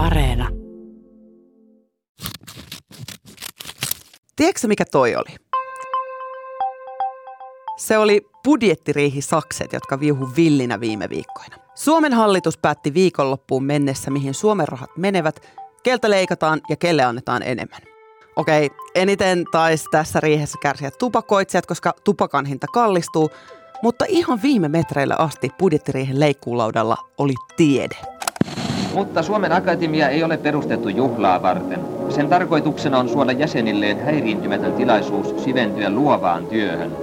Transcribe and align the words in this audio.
Areena. 0.00 0.48
Tiedätkö 4.36 4.68
mikä 4.68 4.84
toi 4.84 5.16
oli? 5.16 5.36
Se 7.76 7.98
oli 7.98 8.26
budjettiriihi 8.44 9.22
sakset, 9.22 9.72
jotka 9.72 10.00
viuhu 10.00 10.28
villinä 10.36 10.80
viime 10.80 11.08
viikkoina. 11.08 11.56
Suomen 11.74 12.12
hallitus 12.12 12.58
päätti 12.58 12.94
viikonloppuun 12.94 13.64
mennessä, 13.64 14.10
mihin 14.10 14.34
Suomen 14.34 14.68
rahat 14.68 14.90
menevät, 14.96 15.40
keltä 15.82 16.10
leikataan 16.10 16.60
ja 16.68 16.76
kelle 16.76 17.02
annetaan 17.02 17.42
enemmän. 17.42 17.80
Okei, 18.36 18.70
eniten 18.94 19.44
taisi 19.52 19.84
tässä 19.90 20.20
riihessä 20.20 20.58
kärsiä 20.62 20.90
tupakoitsijat, 20.90 21.66
koska 21.66 21.94
tupakan 22.04 22.46
hinta 22.46 22.66
kallistuu, 22.66 23.30
mutta 23.82 24.04
ihan 24.08 24.42
viime 24.42 24.68
metreille 24.68 25.14
asti 25.18 25.50
budjettiriihen 25.58 26.20
leikkuulaudalla 26.20 26.96
oli 27.18 27.34
tiede. 27.56 27.96
Mutta 28.94 29.22
Suomen 29.22 29.52
Akatemia 29.52 30.08
ei 30.08 30.24
ole 30.24 30.36
perustettu 30.36 30.88
juhlaa 30.88 31.42
varten. 31.42 31.80
Sen 32.08 32.28
tarkoituksena 32.28 32.98
on 32.98 33.08
suoda 33.08 33.32
jäsenilleen 33.32 34.04
häiriintymätön 34.04 34.72
tilaisuus 34.72 35.44
syventyä 35.44 35.90
luovaan 35.90 36.46
työhön. 36.46 36.96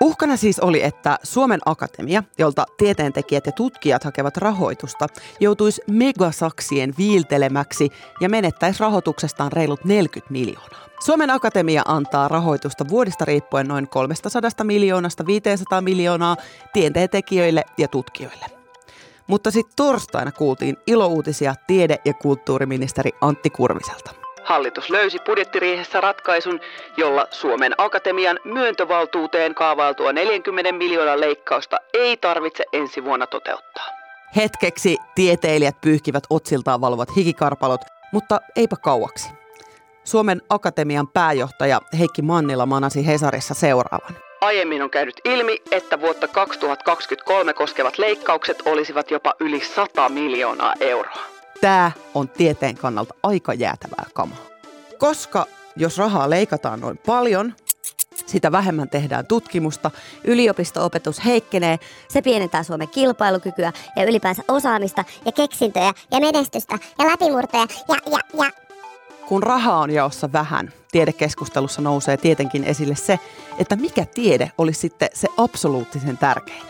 Uhkana 0.00 0.36
siis 0.36 0.60
oli, 0.60 0.82
että 0.82 1.18
Suomen 1.22 1.60
Akatemia, 1.66 2.22
jolta 2.38 2.64
tieteentekijät 2.76 3.46
ja 3.46 3.52
tutkijat 3.52 4.04
hakevat 4.04 4.36
rahoitusta, 4.36 5.06
joutuisi 5.40 5.82
megasaksien 5.90 6.94
viiltelemäksi 6.98 7.90
ja 8.20 8.28
menettäisi 8.28 8.80
rahoituksestaan 8.80 9.52
reilut 9.52 9.84
40 9.84 10.32
miljoonaa. 10.32 10.86
Suomen 11.04 11.30
Akatemia 11.30 11.82
antaa 11.86 12.28
rahoitusta 12.28 12.88
vuodesta 12.88 13.24
riippuen 13.24 13.68
noin 13.68 13.88
300 13.88 14.40
miljoonasta 14.64 15.26
500 15.26 15.80
miljoonaa 15.80 16.36
tieteentekijöille 16.72 17.64
ja 17.78 17.88
tutkijoille. 17.88 18.55
Mutta 19.26 19.50
sitten 19.50 19.76
torstaina 19.76 20.32
kuultiin 20.32 20.76
ilouutisia 20.86 21.54
tiede- 21.66 21.98
ja 22.04 22.14
kulttuuriministeri 22.14 23.10
Antti 23.20 23.50
Kurviselta. 23.50 24.10
Hallitus 24.44 24.90
löysi 24.90 25.18
budjettiriihessä 25.26 26.00
ratkaisun, 26.00 26.60
jolla 26.96 27.26
Suomen 27.30 27.74
Akatemian 27.78 28.38
myöntövaltuuteen 28.44 29.54
kaavailtua 29.54 30.12
40 30.12 30.72
miljoonan 30.72 31.20
leikkausta 31.20 31.76
ei 31.94 32.16
tarvitse 32.16 32.64
ensi 32.72 33.04
vuonna 33.04 33.26
toteuttaa. 33.26 33.86
Hetkeksi 34.36 34.96
tieteilijät 35.14 35.80
pyyhkivät 35.80 36.24
otsiltaan 36.30 36.80
valuvat 36.80 37.16
hikikarpalot, 37.16 37.80
mutta 38.12 38.40
eipä 38.56 38.76
kauaksi. 38.76 39.28
Suomen 40.04 40.42
Akatemian 40.48 41.08
pääjohtaja 41.08 41.80
Heikki 41.98 42.22
Mannila 42.22 42.66
manasi 42.66 43.06
Hesarissa 43.06 43.54
seuraavan. 43.54 44.25
Aiemmin 44.46 44.82
on 44.82 44.90
käynyt 44.90 45.20
ilmi, 45.24 45.62
että 45.70 46.00
vuotta 46.00 46.28
2023 46.28 47.54
koskevat 47.54 47.98
leikkaukset 47.98 48.62
olisivat 48.64 49.10
jopa 49.10 49.34
yli 49.40 49.64
100 49.64 50.08
miljoonaa 50.08 50.74
euroa. 50.80 51.22
Tämä 51.60 51.92
on 52.14 52.28
tieteen 52.28 52.76
kannalta 52.76 53.14
aika 53.22 53.54
jäätävää 53.54 54.04
kamaa. 54.14 54.46
Koska 54.98 55.46
jos 55.76 55.98
rahaa 55.98 56.30
leikataan 56.30 56.80
noin 56.80 56.98
paljon, 57.06 57.54
sitä 58.26 58.52
vähemmän 58.52 58.88
tehdään 58.88 59.26
tutkimusta. 59.26 59.90
Yliopisto-opetus 60.24 61.24
heikkenee. 61.24 61.78
Se 62.08 62.22
pienentää 62.22 62.62
Suomen 62.62 62.88
kilpailukykyä 62.88 63.72
ja 63.96 64.04
ylipäänsä 64.04 64.42
osaamista 64.48 65.04
ja 65.24 65.32
keksintöjä 65.32 65.92
ja 66.10 66.20
menestystä 66.20 66.78
ja 66.98 67.06
läpimurtoja 67.06 67.66
ja, 67.88 67.96
ja, 68.06 68.18
ja 68.44 68.65
kun 69.28 69.42
rahaa 69.42 69.78
on 69.78 69.90
jaossa 69.90 70.32
vähän, 70.32 70.72
tiedekeskustelussa 70.92 71.82
nousee 71.82 72.16
tietenkin 72.16 72.64
esille 72.64 72.94
se, 72.94 73.20
että 73.58 73.76
mikä 73.76 74.06
tiede 74.14 74.52
olisi 74.58 74.80
sitten 74.80 75.08
se 75.14 75.28
absoluuttisen 75.36 76.18
tärkein. 76.18 76.62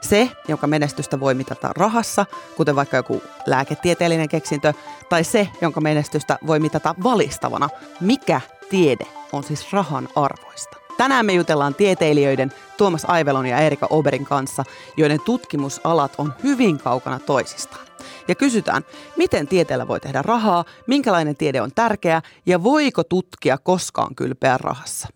Se, 0.00 0.30
jonka 0.48 0.66
menestystä 0.66 1.20
voi 1.20 1.34
mitata 1.34 1.70
rahassa, 1.76 2.26
kuten 2.56 2.76
vaikka 2.76 2.96
joku 2.96 3.22
lääketieteellinen 3.46 4.28
keksintö, 4.28 4.72
tai 5.08 5.24
se, 5.24 5.48
jonka 5.60 5.80
menestystä 5.80 6.38
voi 6.46 6.60
mitata 6.60 6.94
valistavana. 7.02 7.68
Mikä 8.00 8.40
tiede 8.70 9.06
on 9.32 9.44
siis 9.44 9.72
rahan 9.72 10.08
arvoista? 10.16 10.83
Tänään 11.04 11.26
me 11.26 11.32
jutellaan 11.32 11.74
tieteilijöiden 11.74 12.52
Tuomas 12.76 13.04
Aivelon 13.04 13.46
ja 13.46 13.58
Erika 13.58 13.86
Oberin 13.90 14.24
kanssa, 14.24 14.64
joiden 14.96 15.20
tutkimusalat 15.24 16.12
on 16.18 16.32
hyvin 16.42 16.78
kaukana 16.78 17.18
toisistaan. 17.18 17.86
Ja 18.28 18.34
kysytään, 18.34 18.82
miten 19.16 19.48
tieteellä 19.48 19.88
voi 19.88 20.00
tehdä 20.00 20.22
rahaa, 20.22 20.64
minkälainen 20.86 21.36
tiede 21.36 21.60
on 21.60 21.70
tärkeä 21.74 22.22
ja 22.46 22.62
voiko 22.62 23.04
tutkia 23.04 23.58
koskaan 23.58 24.14
kylpeä 24.14 24.58
rahassa. 24.58 25.08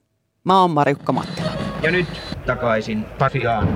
Mä 0.44 0.60
oon 0.60 0.70
Marjukka 0.70 1.12
Mattila. 1.12 1.50
Ja 1.82 1.90
nyt 1.90 2.08
takaisin 2.46 3.04
Pasiaan. 3.04 3.68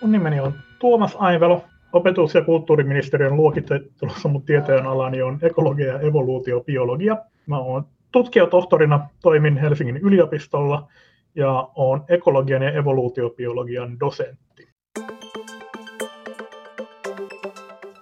Mun 0.00 0.12
nimeni 0.12 0.40
on 0.40 0.54
Tuomas 0.78 1.16
Aivelo. 1.18 1.64
Opetus- 1.96 2.34
ja 2.34 2.44
kulttuuriministeriön 2.44 3.36
luokittelussa 3.36 4.28
mun 4.28 4.42
tieteen 4.42 4.86
alani 4.86 5.22
on 5.22 5.38
ekologia 5.42 5.86
ja 5.86 6.00
evoluutiobiologia. 6.00 7.16
Mä 7.46 7.58
oon 7.58 7.84
tutkijatohtorina, 8.12 9.08
toimin 9.22 9.56
Helsingin 9.56 9.96
yliopistolla 9.96 10.88
ja 11.34 11.68
olen 11.74 12.00
ekologian 12.08 12.62
ja 12.62 12.72
evoluutiobiologian 12.72 14.00
dosentti. 14.00 14.68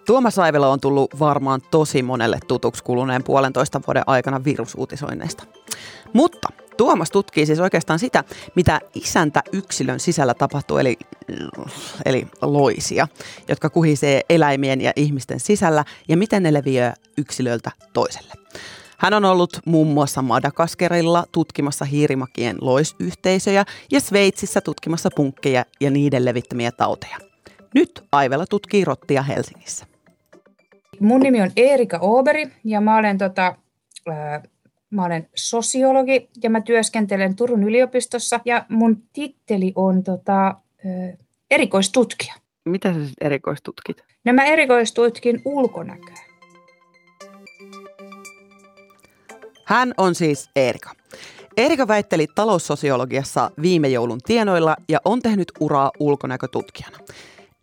Tuomas 0.06 0.38
Aivelo 0.38 0.70
on 0.70 0.80
tullut 0.80 1.20
varmaan 1.20 1.60
tosi 1.70 2.02
monelle 2.02 2.38
tutuksi 2.48 2.84
kuluneen 2.84 3.24
puolentoista 3.24 3.80
vuoden 3.86 4.04
aikana 4.06 4.44
virusuutisoinneista. 4.44 5.44
Mutta 6.12 6.48
Tuomas 6.76 7.10
tutkii 7.10 7.46
siis 7.46 7.60
oikeastaan 7.60 7.98
sitä, 7.98 8.24
mitä 8.54 8.80
isäntä 8.94 9.42
yksilön 9.52 10.00
sisällä 10.00 10.34
tapahtuu, 10.34 10.78
eli, 10.78 10.96
eli 12.04 12.26
loisia, 12.42 13.08
jotka 13.48 13.70
kuhisee 13.70 14.20
eläimien 14.28 14.80
ja 14.80 14.92
ihmisten 14.96 15.40
sisällä 15.40 15.84
ja 16.08 16.16
miten 16.16 16.42
ne 16.42 16.52
leviää 16.52 16.94
yksilöltä 17.18 17.70
toiselle. 17.92 18.32
Hän 18.98 19.14
on 19.14 19.24
ollut 19.24 19.60
muun 19.64 19.86
muassa 19.86 20.22
Madagaskarilla 20.22 21.24
tutkimassa 21.32 21.84
hiirimakien 21.84 22.56
loisyhteisöjä 22.60 23.64
ja 23.92 24.00
Sveitsissä 24.00 24.60
tutkimassa 24.60 25.08
punkkeja 25.16 25.64
ja 25.80 25.90
niiden 25.90 26.24
levittämiä 26.24 26.72
tauteja. 26.72 27.16
Nyt 27.74 28.04
Aivela 28.12 28.46
tutkii 28.46 28.84
rottia 28.84 29.22
Helsingissä. 29.22 29.86
Mun 31.00 31.20
nimi 31.20 31.42
on 31.42 31.50
Erika 31.56 31.98
Oberi 32.00 32.52
ja 32.64 32.80
mä 32.80 32.96
olen, 32.96 33.18
tota, 33.18 33.56
äh, 34.08 34.42
mä 34.94 35.04
olen 35.04 35.28
sosiologi 35.34 36.28
ja 36.42 36.50
mä 36.50 36.60
työskentelen 36.60 37.36
Turun 37.36 37.64
yliopistossa 37.64 38.40
ja 38.44 38.66
mun 38.68 39.02
titteli 39.12 39.72
on 39.76 40.02
tota, 40.02 40.54
erikoistutkija. 41.50 42.34
Mitä 42.64 42.92
sä 42.92 43.06
sitten 43.06 43.26
erikoistutkit? 43.26 44.04
No 44.24 44.32
mä 44.32 44.44
erikoistutkin 44.44 45.42
ulkonäköä. 45.44 46.24
Hän 49.64 49.94
on 49.96 50.14
siis 50.14 50.50
Erika. 50.56 50.90
Erika 51.56 51.88
väitteli 51.88 52.26
taloussosiologiassa 52.34 53.50
viime 53.62 53.88
joulun 53.88 54.20
tienoilla 54.26 54.76
ja 54.88 55.00
on 55.04 55.22
tehnyt 55.22 55.52
uraa 55.60 55.90
ulkonäkötutkijana. 56.00 56.98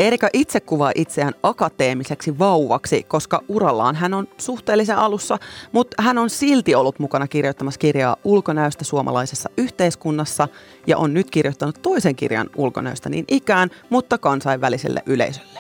Erika 0.02 0.30
itse 0.34 0.60
kuvaa 0.60 0.92
itseään 0.96 1.34
akateemiseksi 1.44 2.40
vauvaksi, 2.40 3.04
koska 3.04 3.42
urallaan 3.48 3.96
hän 3.96 4.14
on 4.14 4.28
suhteellisen 4.38 4.98
alussa, 4.98 5.38
mutta 5.72 6.04
hän 6.04 6.18
on 6.18 6.30
silti 6.30 6.76
ollut 6.76 7.00
mukana 7.00 7.28
kirjoittamassa 7.28 7.80
kirjaa 7.80 8.16
ulkonäöstä 8.24 8.84
suomalaisessa 8.84 9.50
yhteiskunnassa 9.58 10.48
ja 10.88 10.98
on 10.98 11.14
nyt 11.14 11.32
kirjoittanut 11.32 11.82
toisen 11.82 12.16
kirjan 12.16 12.50
ulkonäöstä 12.56 13.10
niin 13.10 13.26
ikään, 13.28 13.70
mutta 13.90 14.18
kansainväliselle 14.18 15.04
yleisölle. 15.06 15.60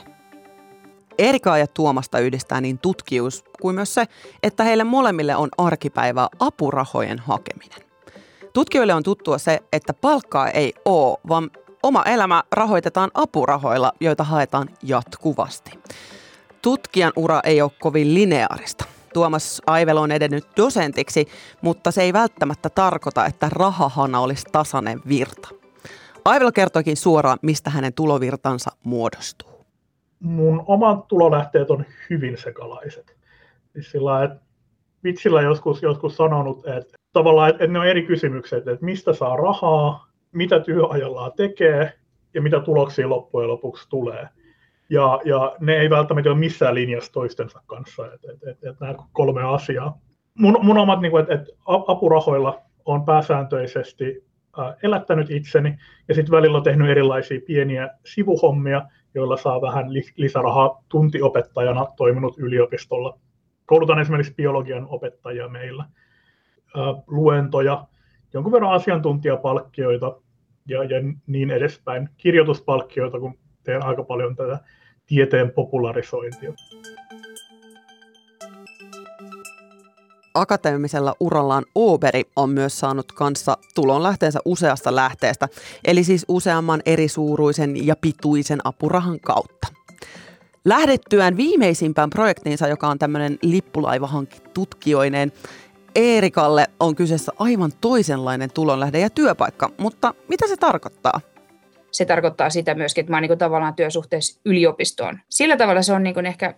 Erikaa 1.17 1.57
ja 1.57 1.67
Tuomasta 1.67 2.19
yhdistää 2.19 2.61
niin 2.61 2.79
tutkius 2.79 3.43
kuin 3.61 3.75
myös 3.75 3.93
se, 3.93 4.05
että 4.43 4.63
heille 4.63 4.83
molemmille 4.83 5.35
on 5.35 5.49
arkipäivää 5.57 6.27
apurahojen 6.39 7.19
hakeminen. 7.19 7.79
Tutkijoille 8.53 8.93
on 8.93 9.03
tuttua 9.03 9.37
se, 9.37 9.59
että 9.73 9.93
palkkaa 9.93 10.49
ei 10.49 10.73
ole, 10.85 11.17
vaan 11.27 11.51
oma 11.83 12.03
elämä 12.03 12.43
rahoitetaan 12.51 13.11
apurahoilla, 13.13 13.93
joita 13.99 14.23
haetaan 14.23 14.67
jatkuvasti. 14.83 15.71
Tutkijan 16.61 17.13
ura 17.15 17.39
ei 17.43 17.61
ole 17.61 17.71
kovin 17.79 18.13
lineaarista. 18.13 18.85
Tuomas 19.13 19.61
Aivelo 19.67 20.01
on 20.01 20.11
edennyt 20.11 20.45
dosentiksi, 20.57 21.27
mutta 21.61 21.91
se 21.91 22.01
ei 22.01 22.13
välttämättä 22.13 22.69
tarkoita, 22.69 23.25
että 23.25 23.49
rahahana 23.51 24.19
olisi 24.19 24.45
tasainen 24.51 25.01
virta. 25.07 25.49
Aivelo 26.25 26.51
kertoikin 26.51 26.97
suoraan, 26.97 27.39
mistä 27.41 27.69
hänen 27.69 27.93
tulovirtansa 27.93 28.71
muodostuu 28.83 29.51
mun 30.21 30.63
omat 30.67 31.07
tulolähteet 31.07 31.71
on 31.71 31.85
hyvin 32.09 32.37
sekalaiset. 32.37 33.17
Siis 33.73 33.91
sillä 33.91 34.23
että 34.23 34.39
vitsillä 35.03 35.41
joskus, 35.41 35.83
joskus 35.83 36.17
sanonut, 36.17 36.67
että 36.67 36.97
tavallaan 37.13 37.49
että 37.49 37.67
ne 37.67 37.79
on 37.79 37.87
eri 37.87 38.03
kysymykset, 38.03 38.67
että 38.67 38.85
mistä 38.85 39.13
saa 39.13 39.35
rahaa, 39.35 40.07
mitä 40.31 40.59
työajallaan 40.59 41.31
tekee 41.35 41.93
ja 42.33 42.41
mitä 42.41 42.59
tuloksia 42.59 43.09
loppujen 43.09 43.49
lopuksi 43.49 43.89
tulee. 43.89 44.27
Ja, 44.89 45.19
ja 45.25 45.55
ne 45.59 45.73
ei 45.73 45.89
välttämättä 45.89 46.29
ole 46.29 46.39
missään 46.39 46.75
linjassa 46.75 47.11
toistensa 47.11 47.61
kanssa, 47.65 48.13
että 48.13 48.31
et, 48.31 48.43
et, 48.47 48.63
et 48.63 48.79
nämä 48.79 48.95
kolme 49.11 49.43
asiaa. 49.43 49.97
Mun, 50.33 50.57
mun 50.61 50.77
omat, 50.77 51.01
niin 51.01 51.19
että 51.19 51.33
et 51.33 51.47
apurahoilla 51.65 52.61
on 52.85 53.05
pääsääntöisesti 53.05 54.23
elättänyt 54.83 55.31
itseni 55.31 55.77
ja 56.07 56.15
sitten 56.15 56.31
välillä 56.31 56.61
tehnyt 56.61 56.89
erilaisia 56.89 57.41
pieniä 57.47 57.89
sivuhommia, 58.05 58.81
joilla 59.13 59.37
saa 59.37 59.61
vähän 59.61 59.93
lisärahaa 60.15 60.83
tuntiopettajana 60.89 61.87
toiminut 61.97 62.37
yliopistolla. 62.37 63.19
Koulutan 63.65 63.99
esimerkiksi 63.99 64.33
biologian 64.33 64.87
opettajia 64.89 65.49
meillä, 65.49 65.85
luentoja, 67.07 67.87
jonkun 68.33 68.51
verran 68.51 68.73
asiantuntijapalkkioita 68.73 70.15
ja, 70.67 70.83
ja 70.83 70.97
niin 71.27 71.51
edespäin, 71.51 72.09
kirjoituspalkkioita, 72.17 73.19
kun 73.19 73.37
teen 73.63 73.85
aika 73.85 74.03
paljon 74.03 74.35
tätä 74.35 74.59
tieteen 75.07 75.51
popularisointia. 75.51 76.53
akateemisella 80.33 81.15
urallaan 81.19 81.65
Oberi 81.75 82.23
on 82.35 82.49
myös 82.49 82.79
saanut 82.79 83.11
kanssa 83.11 83.57
tulonlähteensä 83.75 84.39
useasta 84.45 84.95
lähteestä, 84.95 85.47
eli 85.85 86.03
siis 86.03 86.25
useamman 86.27 86.81
eri 86.85 87.07
suuruisen 87.07 87.87
ja 87.87 87.95
pituisen 87.95 88.59
apurahan 88.63 89.19
kautta. 89.19 89.67
Lähdettyään 90.65 91.37
viimeisimpään 91.37 92.09
projektiinsa, 92.09 92.67
joka 92.67 92.87
on 92.87 92.99
tämmöinen 92.99 93.37
lippulaivahanki 93.41 94.37
tutkijoineen, 94.53 95.31
Eerikalle 95.95 96.67
on 96.79 96.95
kyseessä 96.95 97.31
aivan 97.39 97.71
toisenlainen 97.81 98.49
tulonlähde 98.53 98.99
ja 98.99 99.09
työpaikka, 99.09 99.69
mutta 99.77 100.13
mitä 100.27 100.47
se 100.47 100.57
tarkoittaa? 100.57 101.21
Se 101.91 102.05
tarkoittaa 102.05 102.49
sitä 102.49 102.75
myöskin, 102.75 103.01
että 103.01 103.11
mä 103.11 103.17
oon 103.17 103.23
niin 103.23 103.37
tavallaan 103.37 103.75
työsuhteessa 103.75 104.41
yliopistoon. 104.45 105.19
Sillä 105.29 105.57
tavalla 105.57 105.81
se 105.81 105.93
on 105.93 106.03
niin 106.03 106.25
ehkä, 106.25 106.55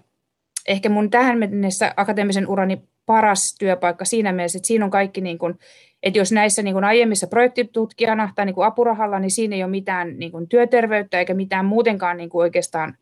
ehkä 0.67 0.89
mun 0.89 1.09
tähän 1.09 1.37
mennessä 1.37 1.93
akateemisen 1.97 2.47
urani 2.47 2.81
paras 3.05 3.55
työpaikka 3.59 4.05
siinä 4.05 4.31
mielessä, 4.31 4.57
että 4.57 4.67
siinä 4.67 4.85
on 4.85 4.91
kaikki, 4.91 5.21
niin 5.21 5.37
kuin, 5.37 5.59
että 6.03 6.19
jos 6.19 6.31
näissä 6.31 6.61
niin 6.61 6.73
kuin 6.73 6.83
aiemmissa 6.83 7.27
projektitutkijana 7.27 8.29
tai 8.35 8.45
niin 8.45 8.55
kuin 8.55 8.67
apurahalla, 8.67 9.19
niin 9.19 9.31
siinä 9.31 9.55
ei 9.55 9.63
ole 9.63 9.71
mitään 9.71 10.19
niin 10.19 10.31
kuin 10.31 10.49
työterveyttä 10.49 11.19
eikä 11.19 11.33
mitään 11.33 11.65
muutenkaan 11.65 12.17
niin 12.17 12.29
kuin 12.29 12.41
oikeastaan 12.41 12.97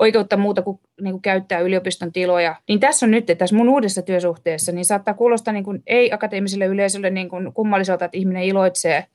oikeutta 0.00 0.36
muuta 0.36 0.62
kuin, 0.62 0.80
niin 1.00 1.12
kuin 1.12 1.22
käyttää 1.22 1.60
yliopiston 1.60 2.12
tiloja. 2.12 2.56
Niin 2.68 2.80
tässä 2.80 3.06
on 3.06 3.10
nyt, 3.10 3.26
tässä 3.38 3.56
mun 3.56 3.68
uudessa 3.68 4.02
työsuhteessa, 4.02 4.72
niin 4.72 4.84
saattaa 4.84 5.14
kuulostaa 5.14 5.54
niin 5.54 5.64
kuin 5.64 5.82
ei-akateemiselle 5.86 6.66
yleisölle 6.66 7.10
niin 7.10 7.28
kuin 7.28 7.52
kummalliselta, 7.52 8.04
että 8.04 8.18
ihminen 8.18 8.42
iloitsee 8.42 9.06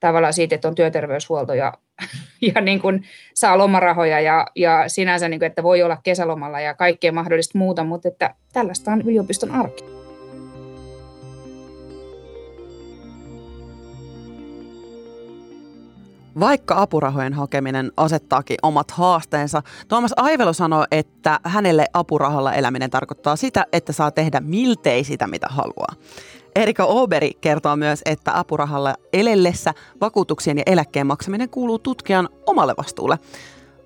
tavallaan 0.00 0.32
siitä, 0.32 0.54
että 0.54 0.68
on 0.68 0.74
työterveyshuolto 0.74 1.54
ja, 1.54 1.72
ja 2.54 2.60
niin 2.60 2.80
kuin 2.80 3.04
saa 3.34 3.58
lomarahoja 3.58 4.20
ja, 4.20 4.46
ja 4.56 4.84
sinänsä, 4.86 5.28
niin 5.28 5.40
kuin, 5.40 5.46
että 5.46 5.62
voi 5.62 5.82
olla 5.82 5.96
kesälomalla 6.02 6.60
ja 6.60 6.74
kaikkea 6.74 7.12
mahdollista 7.12 7.58
muuta, 7.58 7.84
mutta 7.84 8.08
että 8.08 8.34
tällaista 8.52 8.92
on 8.92 9.02
yliopiston 9.02 9.50
arki. 9.50 10.09
Vaikka 16.40 16.82
apurahojen 16.82 17.32
hakeminen 17.32 17.92
asettaakin 17.96 18.56
omat 18.62 18.90
haasteensa, 18.90 19.62
Tuomas 19.88 20.12
Aivelo 20.16 20.52
sanoi, 20.52 20.84
että 20.90 21.40
hänelle 21.44 21.86
apurahalla 21.92 22.54
eläminen 22.54 22.90
tarkoittaa 22.90 23.36
sitä, 23.36 23.66
että 23.72 23.92
saa 23.92 24.10
tehdä 24.10 24.40
miltei 24.40 25.04
sitä, 25.04 25.26
mitä 25.26 25.46
haluaa. 25.50 25.94
Erika 26.56 26.84
Oberi 26.84 27.30
kertoo 27.40 27.76
myös, 27.76 28.00
että 28.04 28.38
apurahalla 28.38 28.94
elellessä 29.12 29.74
vakuutuksien 30.00 30.58
ja 30.58 30.62
eläkkeen 30.66 31.06
maksaminen 31.06 31.48
kuuluu 31.48 31.78
tutkijan 31.78 32.28
omalle 32.46 32.74
vastuulle. 32.78 33.18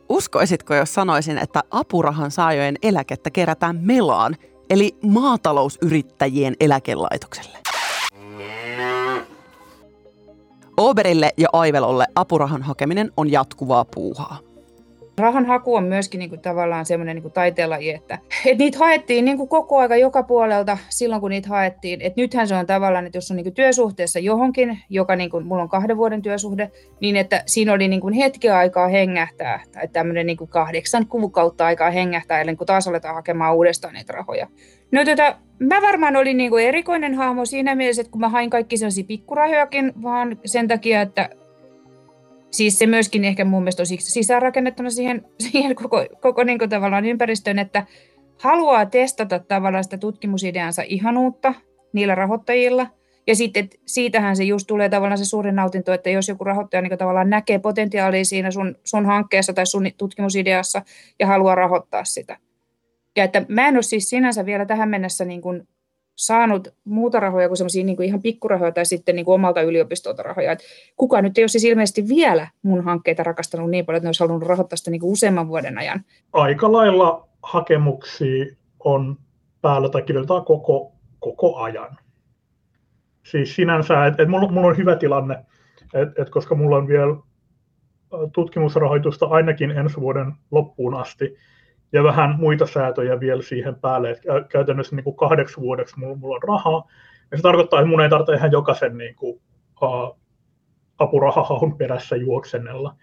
Uskoisitko, 0.09 0.75
jos 0.75 0.95
sanoisin, 0.95 1.39
että 1.39 1.63
apurahan 1.71 2.31
saajojen 2.31 2.77
eläkettä 2.83 3.31
kerätään 3.31 3.79
Melaan, 3.83 4.37
eli 4.71 4.97
maatalousyrittäjien 5.03 6.57
eläkelaitokselle? 6.61 7.64
Oberille 10.77 11.31
ja 11.37 11.49
Aivelolle 11.53 12.05
apurahan 12.15 12.63
hakeminen 12.63 13.11
on 13.17 13.33
jatkuvaa 13.33 13.85
puuhaa. 13.95 14.39
Rahan 15.19 15.47
haku 15.47 15.75
on 15.75 15.85
myöskin 15.85 16.19
niin 16.19 16.29
kuin, 16.29 16.41
tavallaan 16.41 16.87
semmoinen 16.87 17.17
niin 17.17 17.33
taiteenlaji, 17.33 17.91
että, 17.91 18.19
että 18.47 18.65
niitä 18.65 18.79
haettiin 18.79 19.25
niin 19.25 19.37
kuin 19.37 19.49
koko 19.49 19.79
aika 19.79 19.97
joka 19.97 20.23
puolelta 20.23 20.79
silloin, 20.89 21.21
kun 21.21 21.31
niitä 21.31 21.49
haettiin. 21.49 22.01
Et 22.01 22.17
nythän 22.17 22.49
se 22.49 22.55
on 22.55 22.67
tavallaan, 22.67 23.07
että 23.07 23.17
jos 23.19 23.31
on 23.31 23.37
niin 23.37 23.45
kuin 23.45 23.55
työsuhteessa 23.55 24.19
johonkin, 24.19 24.79
joka 24.91 25.17
niin 25.17 25.31
kuin, 25.31 25.47
mulla 25.47 25.63
on 25.63 25.69
kahden 25.69 25.97
vuoden 25.97 26.23
työsuhde, 26.23 26.71
niin 27.01 27.17
että 27.17 27.43
siinä 27.47 27.73
oli 27.73 27.89
niin 27.89 28.01
kuin 28.01 28.15
hetki 28.15 28.51
aikaa 28.51 28.89
hengähtää, 28.89 29.63
tai 29.73 29.89
tämmöinen 29.89 30.27
niin 30.27 30.37
kuin 30.37 30.51
kahdeksan 30.51 31.07
kuukautta 31.07 31.67
aikaa 31.67 31.91
hengähtää, 31.91 32.41
ennen 32.41 32.57
kuin 32.57 32.67
taas 32.67 32.89
aletaan 32.89 33.15
hakemaan 33.15 33.57
uudestaan 33.57 33.95
niitä 33.95 34.13
rahoja. 34.13 34.47
No 34.95 35.05
tota, 35.05 35.37
mä 35.59 35.83
varmaan 35.83 36.17
olin 36.17 36.37
niin 36.37 36.51
kuin 36.51 36.65
erikoinen 36.65 37.15
hahmo 37.15 37.45
siinä 37.45 37.75
mielessä, 37.75 38.03
että 38.03 38.11
kun 38.11 38.21
mä 38.21 38.29
hain 38.29 38.51
kaikki 38.51 38.77
sellaisia 38.77 39.05
pikkurahojakin, 39.05 39.93
vaan 40.03 40.39
sen 40.45 40.69
takia, 40.69 41.03
että 41.03 41.31
siis 42.51 42.79
se 42.79 42.87
myöskin 42.87 43.25
ehkä 43.25 43.45
mun 43.45 43.63
mielestä 43.63 43.83
on 43.83 43.87
sisäänrakennettuna 43.99 44.91
siihen, 44.91 45.25
siihen 45.51 45.75
koko, 45.75 46.07
koko 46.21 46.45
niin 46.45 46.59
kuin 46.59 46.71
tavallaan 46.71 47.05
ympäristöön, 47.05 47.59
että 47.59 47.87
haluaa 48.43 48.87
testata 48.87 49.39
tavallaan 49.39 49.85
sitä 49.85 49.99
tutkimusideansa 49.99 50.83
ihanuutta 50.87 51.55
niillä 51.93 52.15
rahoittajilla. 52.15 52.87
Ja 53.27 53.37
sitten 53.37 53.69
siitähän 53.87 54.37
se 54.37 54.45
just 54.45 54.67
tulee 54.67 54.89
tavallaan 54.89 55.19
se 55.19 55.25
suurin 55.25 55.55
nautinto, 55.55 55.93
että 55.93 56.11
jos 56.11 56.29
joku 56.29 56.45
rahoittaja 56.45 56.83
niin 56.83 56.99
tavallaan 56.99 57.31
näkee 57.31 57.59
potentiaalia 57.59 58.25
siinä 58.25 58.51
sun, 58.51 58.75
sun 58.85 59.07
hankkeessa 59.07 59.53
tai 59.53 59.67
sun 59.67 59.87
tutkimusideassa 59.99 60.83
ja 61.19 61.27
haluaa 61.27 61.55
rahoittaa 61.55 62.05
sitä. 62.05 62.37
Ja 63.17 63.25
että 63.25 63.43
mä 63.49 63.69
en 63.69 63.75
ole 63.75 63.83
siis 63.83 64.11
sinänsä 64.11 64.47
vielä 64.47 64.67
tähän 64.67 64.89
mennessä 64.89 65.25
niin 65.25 65.41
kuin 65.41 65.69
saanut 66.17 66.69
muuta 66.85 67.21
rahoja 67.21 67.49
kuin 67.49 67.57
semmoisia 67.57 67.85
niin 67.85 68.03
ihan 68.03 68.23
pikkurahoja 68.23 68.73
tai 68.73 68.87
sitten 68.87 69.17
niin 69.17 69.25
kuin 69.25 69.35
omalta 69.35 69.63
yliopistolta 69.63 70.23
rahoja. 70.23 70.53
Et 70.53 70.63
kukaan 70.97 71.25
nyt 71.25 71.39
ei 71.39 71.43
ole 71.43 71.49
siis 71.49 71.65
ilmeisesti 71.65 72.09
vielä 72.09 72.49
mun 72.63 72.85
hankkeita 72.85 73.23
rakastanut 73.23 73.71
niin 73.71 73.87
paljon, 73.87 73.97
että 73.97 74.05
ne 74.07 74.09
olisi 74.09 74.25
halunnut 74.25 74.49
rahoittaa 74.49 74.77
sitä 74.77 74.91
niin 74.91 75.01
kuin 75.01 75.13
useamman 75.13 75.49
vuoden 75.49 75.79
ajan. 75.79 76.01
Aika 76.33 76.73
lailla 76.73 77.29
hakemuksia 77.43 78.45
on 78.85 79.19
päällä 79.63 79.89
tai 79.89 80.03
kirjoitetaan 80.03 80.45
koko, 80.45 80.93
koko 81.19 81.57
ajan. 81.57 81.97
Siis 83.23 83.57
sinänsä, 83.57 84.07
että 84.07 84.23
et 84.23 84.29
mulla, 84.29 84.49
mulla 84.49 84.67
on 84.69 84.77
hyvä 84.77 84.97
tilanne, 84.97 85.45
että 85.95 86.23
et 86.23 86.31
koska 86.31 86.55
mulla 86.55 86.77
on 86.77 86.89
vielä 86.89 87.17
tutkimusrahoitusta 88.33 89.27
ainakin 89.27 89.71
ensi 89.71 90.01
vuoden 90.01 90.33
loppuun 90.51 90.95
asti, 90.95 91.37
ja 91.95 92.05
vähän 92.05 92.35
muita 92.39 92.67
säätöjä 92.67 93.21
vielä 93.21 93.43
siihen 93.43 93.75
päälle. 93.75 94.11
että 94.11 94.45
käytännössä 94.49 94.97
niin 94.97 95.05
kuin 95.05 95.17
kahdeksi 95.17 95.61
vuodeksi 95.61 95.99
mulla, 95.99 96.17
mulla 96.17 96.35
on 96.37 96.43
rahaa. 96.43 96.89
Ja 97.31 97.37
se 97.37 97.43
tarkoittaa, 97.43 97.81
että 97.81 97.89
mun 97.89 98.01
ei 98.01 98.09
tarvitse 98.09 98.35
ihan 98.35 98.53
jokaisen 98.53 98.99
niin 98.99 99.15
kuin, 99.15 99.41
uh, 99.83 100.19
apurahahaun 100.99 101.79
perässä 101.79 102.17
juoksennella. 102.17 102.97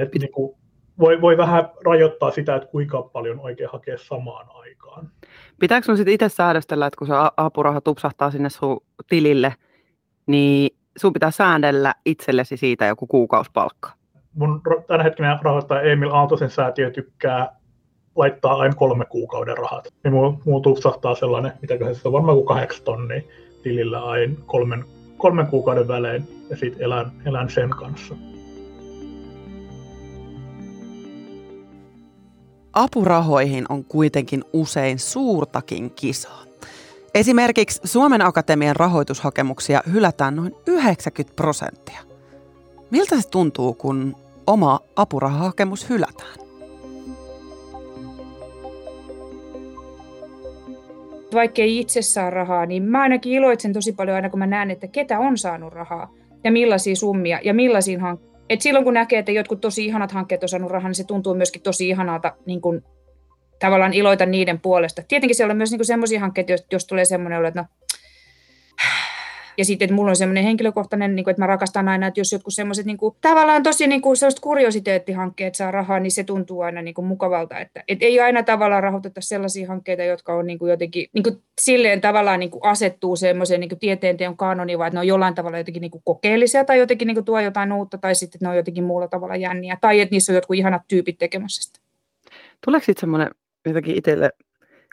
Et, 0.00 0.14
niin 0.14 0.32
kuin, 0.32 0.56
voi, 0.98 1.20
voi 1.20 1.36
vähän 1.36 1.68
rajoittaa 1.86 2.30
sitä, 2.30 2.56
että 2.56 2.68
kuinka 2.68 3.02
paljon 3.02 3.40
oikein 3.40 3.70
hakee 3.72 3.98
samaan 3.98 4.46
aikaan. 4.48 5.10
Pitääkö 5.60 5.84
sun 5.84 5.96
sitten 5.96 6.14
itse 6.14 6.28
säädöstellä, 6.28 6.86
että 6.86 6.98
kun 6.98 7.06
se 7.06 7.14
apuraha 7.36 7.80
tupsahtaa 7.80 8.30
sinne 8.30 8.50
sun 8.50 8.80
tilille, 9.08 9.54
niin 10.26 10.76
sun 10.96 11.12
pitää 11.12 11.30
säädellä 11.30 11.94
itsellesi 12.06 12.56
siitä 12.56 12.86
joku 12.86 13.06
kuukausipalkka? 13.06 13.90
Mun 14.34 14.62
tämänhetkinen 14.86 15.38
rahoittaja 15.42 15.80
Emil 15.80 16.10
Aaltosen 16.10 16.50
säätiö 16.50 16.90
tykkää 16.90 17.63
laittaa 18.16 18.54
aina 18.54 18.74
kolme 18.74 19.04
kuukauden 19.04 19.58
rahat. 19.58 19.88
Niin 20.04 20.14
muu, 20.14 20.40
muu 20.44 20.60
tupsahtaa 20.60 21.14
sellainen, 21.14 21.52
mitä 21.62 21.74
se 21.92 22.08
on 22.08 22.12
varmaan 22.12 22.36
kuin 22.36 22.46
kahdeksan 22.46 22.84
tonnia 22.84 23.22
tilillä 23.62 24.04
aina 24.04 24.34
kolmen, 24.46 24.84
kolmen 25.16 25.46
kuukauden 25.46 25.88
välein 25.88 26.46
ja 26.50 26.56
sitten 26.56 26.82
elän, 26.82 27.12
elän 27.26 27.50
sen 27.50 27.70
kanssa. 27.70 28.14
Apurahoihin 32.72 33.66
on 33.68 33.84
kuitenkin 33.84 34.44
usein 34.52 34.98
suurtakin 34.98 35.90
kisaa. 35.90 36.44
Esimerkiksi 37.14 37.80
Suomen 37.84 38.22
Akatemian 38.22 38.76
rahoitushakemuksia 38.76 39.82
hylätään 39.92 40.36
noin 40.36 40.54
90 40.66 41.36
prosenttia. 41.36 42.00
Miltä 42.90 43.20
se 43.20 43.28
tuntuu, 43.28 43.74
kun 43.74 44.16
oma 44.46 44.80
apurahahakemus 44.96 45.88
hylätään? 45.88 46.43
Vaikka 51.34 51.62
ei 51.62 51.78
itse 51.78 52.02
saa 52.02 52.30
rahaa, 52.30 52.66
niin 52.66 52.82
mä 52.82 53.02
ainakin 53.02 53.32
iloitsen 53.32 53.72
tosi 53.72 53.92
paljon 53.92 54.16
aina, 54.16 54.30
kun 54.30 54.38
mä 54.38 54.46
näen, 54.46 54.70
että 54.70 54.86
ketä 54.86 55.18
on 55.18 55.38
saanut 55.38 55.72
rahaa 55.72 56.12
ja 56.44 56.52
millaisia 56.52 56.96
summia 56.96 57.38
ja 57.42 57.54
millaisiin 57.54 58.00
hankkeisiin. 58.00 58.34
Et 58.50 58.60
silloin 58.60 58.84
kun 58.84 58.94
näkee, 58.94 59.18
että 59.18 59.32
jotkut 59.32 59.60
tosi 59.60 59.84
ihanat 59.84 60.12
hankkeet 60.12 60.42
on 60.42 60.48
saanut 60.48 60.70
rahaa, 60.70 60.88
niin 60.88 60.94
se 60.94 61.04
tuntuu 61.04 61.34
myöskin 61.34 61.62
tosi 61.62 61.88
ihanalta 61.88 62.32
niin 62.46 62.60
kun, 62.60 62.82
tavallaan 63.58 63.92
iloita 63.92 64.26
niiden 64.26 64.60
puolesta. 64.60 65.02
Tietenkin 65.08 65.36
siellä 65.36 65.52
on 65.52 65.56
myös 65.56 65.70
niin 65.70 65.84
semmoisia 65.84 66.20
hankkeita, 66.20 66.52
jos, 66.52 66.66
jos 66.72 66.86
tulee 66.86 67.04
semmoinen 67.04 67.46
että 67.46 67.60
no, 67.60 67.66
Ja 69.58 69.64
sitten, 69.64 69.86
että 69.86 69.94
mulla 69.94 70.10
on 70.10 70.16
semmoinen 70.16 70.44
henkilökohtainen, 70.44 71.16
niin 71.16 71.24
kuin, 71.24 71.32
että 71.32 71.42
mä 71.42 71.46
rakastan 71.46 71.88
aina, 71.88 72.06
että 72.06 72.20
jos 72.20 72.32
jotkut 72.32 72.54
semmoiset 72.54 72.86
niin 72.86 72.98
tavallaan 73.20 73.62
tosi 73.62 73.86
niin 73.86 74.02
kuin, 74.02 74.16
kuriositeettihankkeet 74.40 75.54
saa 75.54 75.70
rahaa, 75.70 76.00
niin 76.00 76.10
se 76.10 76.24
tuntuu 76.24 76.60
aina 76.60 76.82
niin 76.82 76.94
kuin, 76.94 77.06
mukavalta. 77.06 77.58
Että 77.58 77.84
et 77.88 77.98
ei 78.00 78.20
aina 78.20 78.42
tavallaan 78.42 78.82
rahoiteta 78.82 79.20
sellaisia 79.20 79.68
hankkeita, 79.68 80.02
jotka 80.02 80.34
on 80.34 80.46
niin 80.46 80.58
kuin, 80.58 80.70
jotenkin 80.70 81.08
niin 81.12 81.22
kuin, 81.22 81.42
silleen 81.60 82.00
tavallaan 82.00 82.40
niin 82.40 82.50
kuin, 82.50 82.64
asettuu 82.64 83.16
semmoiseen 83.16 83.60
niin 83.60 83.78
tieteenteon 83.80 84.36
kanoniin, 84.36 84.78
vaan 84.78 84.88
että 84.88 84.96
ne 84.96 85.00
on 85.00 85.06
jollain 85.06 85.34
tavalla 85.34 85.58
jotenkin 85.58 85.80
niin 85.80 85.90
kuin, 85.90 86.02
kokeellisia 86.04 86.64
tai 86.64 86.78
jotenkin 86.78 87.06
niin 87.06 87.16
kuin, 87.16 87.24
tuo 87.24 87.40
jotain 87.40 87.72
uutta 87.72 87.98
tai 87.98 88.14
sitten 88.14 88.38
ne 88.42 88.48
on 88.48 88.56
jotenkin 88.56 88.84
muulla 88.84 89.08
tavalla 89.08 89.36
jänniä 89.36 89.78
tai 89.80 90.00
että 90.00 90.14
niissä 90.14 90.32
on 90.32 90.34
jotkut 90.34 90.56
ihanat 90.56 90.82
tyypit 90.88 91.18
tekemässä 91.18 91.62
sitä. 91.62 91.80
Tuleeko 92.64 92.84
sitten 92.84 93.00
semmoinen 93.00 93.30
jotenkin 93.66 93.96
itselle 93.96 94.30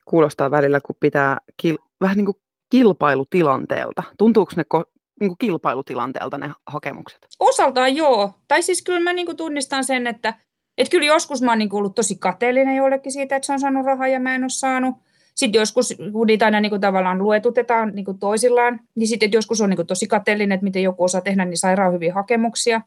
kuulostaa 0.06 0.52
välillä, 0.52 0.82
kun 0.86 0.96
pitää 1.00 1.38
kil- 1.64 1.86
vähän 2.02 2.18
niin 2.18 2.26
kuin 2.26 2.38
kilpailutilanteelta. 2.72 4.04
Tuntuuko 4.18 4.52
ne 4.56 4.64
ko- 4.76 4.92
niin 5.20 5.30
kuin 5.30 5.38
kilpailutilanteelta 5.38 6.38
ne 6.38 6.52
hakemukset? 6.68 7.28
Osaltaan 7.40 7.96
joo. 7.96 8.32
Tai 8.48 8.64
siis 8.64 8.82
kyllä 8.82 9.00
mä 9.00 9.14
niin 9.14 9.26
kuin 9.26 9.38
tunnistan 9.38 9.84
sen, 9.84 10.08
että 10.08 10.34
et 10.78 10.90
kyllä 10.90 11.06
joskus 11.06 11.42
mä 11.42 11.52
oon 11.52 11.58
niin 11.58 11.70
kuin 11.70 11.78
ollut 11.78 11.96
tosi 11.96 12.16
kateellinen 12.16 12.76
jollekin 12.76 13.12
siitä, 13.12 13.36
että 13.36 13.46
se 13.46 13.54
on 13.54 13.60
saanut 13.60 13.86
rahaa 13.86 14.08
ja 14.08 14.20
mä 14.20 14.36
en 14.36 14.44
ole 14.44 14.50
saanut. 14.50 14.96
Sitten 15.36 15.60
joskus, 15.60 15.98
kun 16.12 16.28
niitä 16.28 16.46
aina 16.46 16.62
niin 16.62 16.70
kuin 16.70 16.82
tavallaan 16.82 17.24
luetutetaan 17.24 17.92
niin 17.96 18.06
kuin 18.06 18.20
toisillaan, 18.20 18.80
niin 18.96 19.08
sitten 19.08 19.32
joskus 19.32 19.62
on 19.62 19.70
niin 19.70 19.78
kuin 19.78 19.88
tosi 19.88 20.08
kateellinen, 20.08 20.56
että 20.56 20.64
miten 20.64 20.84
joku 20.84 21.04
osaa 21.04 21.22
tehdä 21.22 21.46
niin 21.46 21.58
sairaan 21.58 21.94
hyviä 21.94 22.14
hakemuksia. 22.14 22.82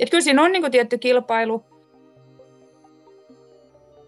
Et 0.00 0.10
kyllä 0.10 0.22
siinä 0.22 0.42
on 0.42 0.52
niin 0.52 0.62
kuin 0.62 0.72
tietty 0.72 0.98
kilpailu 0.98 1.64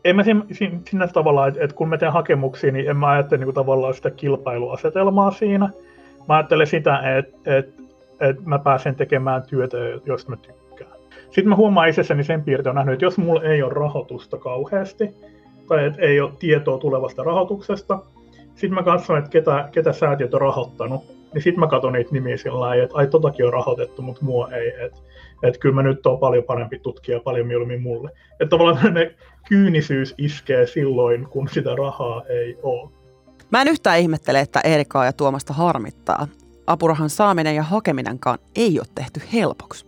en 0.05 0.17
mä 0.17 0.23
siinä, 0.23 0.45
siinä 0.89 1.09
tavalla, 1.09 1.47
että, 1.47 1.75
kun 1.75 1.89
mä 1.89 1.99
teen 1.99 2.13
hakemuksia, 2.13 2.73
niin 2.73 2.91
en 2.91 2.97
mä 2.97 3.09
ajattele 3.09 3.45
niin 3.45 3.55
tavallaan 3.55 3.95
sitä 3.95 4.11
kilpailuasetelmaa 4.11 5.31
siinä. 5.31 5.71
Mä 6.29 6.37
ajattelen 6.37 6.67
sitä, 6.67 7.17
että, 7.19 7.57
että, 7.57 7.83
että 8.21 8.43
mä 8.45 8.59
pääsen 8.59 8.95
tekemään 8.95 9.43
työtä, 9.43 9.77
josta 10.07 10.31
mä 10.31 10.37
tykkään. 10.37 10.91
Sitten 11.25 11.49
mä 11.49 11.57
huomaan 11.57 11.89
itsessäni 11.89 12.25
sen 12.25 12.43
piirteen, 12.43 12.75
nähnyt, 12.75 12.93
että 12.93 13.05
jos 13.05 13.19
mulla 13.19 13.43
ei 13.43 13.63
ole 13.63 13.73
rahoitusta 13.73 14.39
kauheasti, 14.39 15.15
tai 15.69 15.87
että 15.87 16.03
ei 16.03 16.21
ole 16.21 16.33
tietoa 16.39 16.79
tulevasta 16.79 17.23
rahoituksesta, 17.23 17.99
sitten 18.55 18.75
mä 18.75 18.83
katson, 18.83 19.19
että 19.19 19.31
ketä, 19.31 19.69
ketä 19.73 19.93
säätiöt 19.93 20.35
on 20.35 20.41
rahoittanut, 20.41 21.20
niin 21.35 21.43
sitten 21.43 21.61
mä 21.61 21.67
katson 21.67 21.93
niitä 21.93 22.13
nimiä 22.13 22.37
sillä 22.37 22.61
lailla, 22.61 22.85
että 22.85 22.97
ai 22.97 23.07
totakin 23.07 23.47
on 23.47 23.53
rahoitettu, 23.53 24.03
mutta 24.03 24.25
mua 24.25 24.49
ei. 24.51 24.85
Että 24.85 24.99
et 25.43 25.59
kyllä 25.59 25.75
mä 25.75 25.83
nyt 25.83 26.07
on 26.07 26.19
paljon 26.19 26.45
parempi 26.45 26.79
tutkija, 26.79 27.21
paljon 27.21 27.47
mieluummin 27.47 27.83
mulle. 27.83 28.11
Että 28.33 28.51
tavallaan 28.51 28.95
ne 28.95 29.15
kyynisyys 29.49 30.15
iskee 30.19 30.67
silloin, 30.67 31.27
kun 31.27 31.49
sitä 31.49 31.77
rahaa 31.77 32.23
ei 32.29 32.59
ole. 32.63 32.91
Mä 33.51 33.63
en 33.63 33.69
yhtään 33.69 33.99
ihmettele, 33.99 34.41
että 34.41 34.61
Erikaa 34.61 35.05
ja 35.05 35.13
Tuomasta 35.13 35.53
harmittaa. 35.53 36.29
Apurahan 36.67 37.11
saaminen 37.11 37.57
ja 37.57 37.63
hakeminenkaan 37.63 38.39
ei 38.57 38.79
ole 38.79 38.87
tehty 38.95 39.21
helpoksi. 39.33 39.87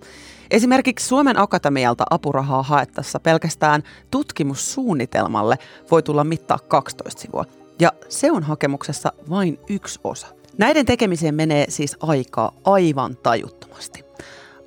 Esimerkiksi 0.50 1.08
Suomen 1.08 1.38
Akatemialta 1.38 2.04
apurahaa 2.10 2.62
haettaessa 2.62 3.20
pelkästään 3.20 3.82
tutkimussuunnitelmalle 4.10 5.58
voi 5.90 6.02
tulla 6.02 6.24
mittaa 6.24 6.58
12 6.68 7.20
sivua. 7.20 7.44
Ja 7.80 7.92
se 8.08 8.32
on 8.32 8.42
hakemuksessa 8.42 9.12
vain 9.30 9.58
yksi 9.68 10.00
osa. 10.04 10.26
Näiden 10.58 10.86
tekemiseen 10.86 11.34
menee 11.34 11.64
siis 11.68 11.96
aikaa 12.00 12.52
aivan 12.64 13.16
tajuttomasti. 13.16 14.04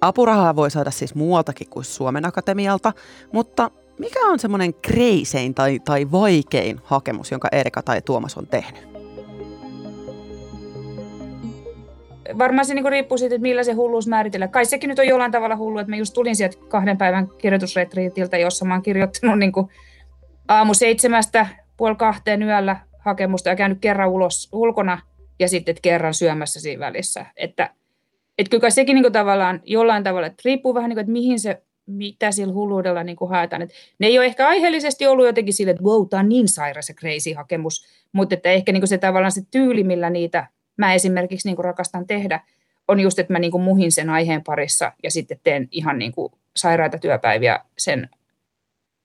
Apurahaa 0.01 0.55
voi 0.55 0.71
saada 0.71 0.91
siis 0.91 1.15
muualtakin 1.15 1.69
kuin 1.69 1.83
Suomen 1.83 2.25
Akatemialta, 2.25 2.93
mutta 3.33 3.71
mikä 3.99 4.19
on 4.19 4.39
semmoinen 4.39 4.73
kreisein 4.73 5.55
tai, 5.55 5.79
tai 5.79 6.11
vaikein 6.11 6.79
hakemus, 6.83 7.31
jonka 7.31 7.47
Erika 7.51 7.81
tai 7.81 8.01
Tuomas 8.01 8.37
on 8.37 8.47
tehnyt? 8.47 8.95
Varmaan 12.37 12.65
se 12.65 12.73
niin 12.73 12.91
riippuu 12.91 13.17
siitä, 13.17 13.35
että 13.35 13.41
millä 13.41 13.63
se 13.63 13.73
hulluus 13.73 14.07
määritellään. 14.07 14.51
Kai 14.51 14.65
sekin 14.65 14.87
nyt 14.87 14.99
on 14.99 15.07
jollain 15.07 15.31
tavalla 15.31 15.57
hullu, 15.57 15.79
että 15.79 15.89
mä 15.89 15.95
just 15.95 16.13
tulin 16.13 16.35
sieltä 16.35 16.57
kahden 16.67 16.97
päivän 16.97 17.27
kirjoitusretriitiltä, 17.37 18.37
jossa 18.37 18.65
mä 18.65 18.73
oon 18.73 18.83
kirjoittanut 18.83 19.39
niin 19.39 19.51
aamu 20.47 20.73
seitsemästä 20.73 21.47
puoli 21.77 21.95
kahteen 21.95 22.43
yöllä 22.43 22.77
hakemusta 22.99 23.49
ja 23.49 23.55
käynyt 23.55 23.77
kerran 23.81 24.09
ulos 24.09 24.49
ulkona 24.51 25.01
ja 25.39 25.47
sitten 25.49 25.75
kerran 25.81 26.13
syömässä 26.13 26.59
siinä 26.59 26.79
välissä. 26.79 27.25
Että, 27.37 27.69
että 28.37 28.49
kyllä 28.49 28.69
sekin 28.69 28.95
niin 28.95 29.11
tavallaan 29.11 29.61
jollain 29.63 30.03
tavalla, 30.03 30.27
että 30.27 30.41
riippuu 30.45 30.73
vähän 30.73 30.89
niin 30.89 30.95
kuin, 30.95 31.01
että 31.01 31.11
mihin 31.11 31.39
se 31.39 31.61
mitä 31.87 32.31
sillä 32.31 32.53
hulluudella 32.53 33.03
niin 33.03 33.15
kuin 33.15 33.29
haetaan. 33.29 33.61
Et 33.61 33.69
ne 33.99 34.07
ei 34.07 34.17
ole 34.17 34.25
ehkä 34.25 34.47
aiheellisesti 34.47 35.07
ollut 35.07 35.25
jotenkin 35.25 35.53
sille, 35.53 35.71
että 35.71 35.83
wow, 35.83 36.07
tämä 36.09 36.19
on 36.19 36.29
niin 36.29 36.47
sairas 36.47 36.89
ja 36.89 36.95
crazy 36.95 37.33
hakemus, 37.33 37.85
mutta 38.11 38.35
että 38.35 38.49
ehkä 38.49 38.71
niin 38.71 38.87
se 38.87 38.97
tavallaan 38.97 39.31
se 39.31 39.41
tyyli, 39.51 39.83
millä 39.83 40.09
niitä 40.09 40.47
mä 40.77 40.93
esimerkiksi 40.93 41.49
niin 41.49 41.63
rakastan 41.63 42.07
tehdä, 42.07 42.39
on 42.87 42.99
just, 42.99 43.19
että 43.19 43.33
mä 43.33 43.39
niin 43.39 43.61
muhin 43.61 43.91
sen 43.91 44.09
aiheen 44.09 44.43
parissa 44.43 44.91
ja 45.03 45.11
sitten 45.11 45.39
teen 45.43 45.67
ihan 45.71 45.99
niin 45.99 46.13
sairaita 46.55 46.97
työpäiviä 46.97 47.59
sen. 47.77 48.09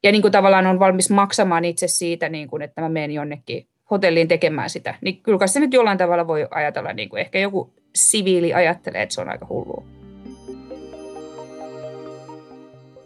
Ja 0.02 0.12
niin 0.12 0.32
tavallaan 0.32 0.66
on 0.66 0.78
valmis 0.78 1.10
maksamaan 1.10 1.64
itse 1.64 1.88
siitä, 1.88 2.28
niin 2.28 2.48
kuin, 2.48 2.62
että 2.62 2.80
mä 2.80 2.88
menen 2.88 3.10
jonnekin 3.10 3.66
hotelliin 3.90 4.28
tekemään 4.28 4.70
sitä. 4.70 4.94
Niin 5.00 5.20
kyllä 5.22 5.46
se 5.46 5.60
nyt 5.60 5.74
jollain 5.74 5.98
tavalla 5.98 6.26
voi 6.26 6.48
ajatella, 6.50 6.92
niin 6.92 7.08
kuin 7.08 7.20
ehkä 7.20 7.38
joku 7.38 7.70
siviili 7.94 8.54
ajattelee, 8.54 9.02
että 9.02 9.14
se 9.14 9.20
on 9.20 9.28
aika 9.28 9.46
hullua. 9.48 9.84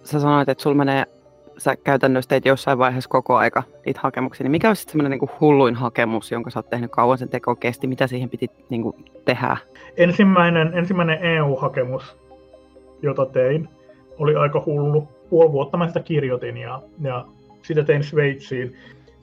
sä 0.04 0.20
sanoit, 0.20 0.48
että 0.48 0.62
sulla 0.62 0.76
menee, 0.76 1.04
sä 1.58 1.76
käytännössä 1.76 2.28
teet 2.28 2.46
jossain 2.46 2.78
vaiheessa 2.78 3.10
koko 3.10 3.36
aika 3.36 3.62
niitä 3.86 4.00
hakemuksia, 4.02 4.44
niin 4.44 4.50
mikä 4.50 4.68
olisi 4.68 4.86
semmoinen 4.88 5.18
niin 5.18 5.30
hulluin 5.40 5.74
hakemus, 5.74 6.32
jonka 6.32 6.50
sä 6.50 6.58
oot 6.58 6.70
tehnyt 6.70 6.90
kauan 6.90 7.18
sen 7.18 7.28
teko 7.28 7.56
kesti, 7.56 7.86
mitä 7.86 8.06
siihen 8.06 8.30
piti 8.30 8.50
niin 8.70 8.82
kuin, 8.82 9.04
tehdä? 9.24 9.56
Ensimmäinen, 9.96 10.78
ensimmäinen 10.78 11.24
EU-hakemus, 11.24 12.16
jota 13.02 13.26
tein, 13.26 13.68
oli 14.18 14.34
aika 14.34 14.62
hullu. 14.66 15.08
Puoli 15.30 15.52
vuotta 15.52 15.76
mä 15.76 15.88
sitä 15.88 16.00
kirjoitin 16.00 16.56
ja, 16.56 16.82
ja 17.02 17.24
sitä 17.62 17.84
tein 17.84 18.04
Sveitsiin, 18.04 18.76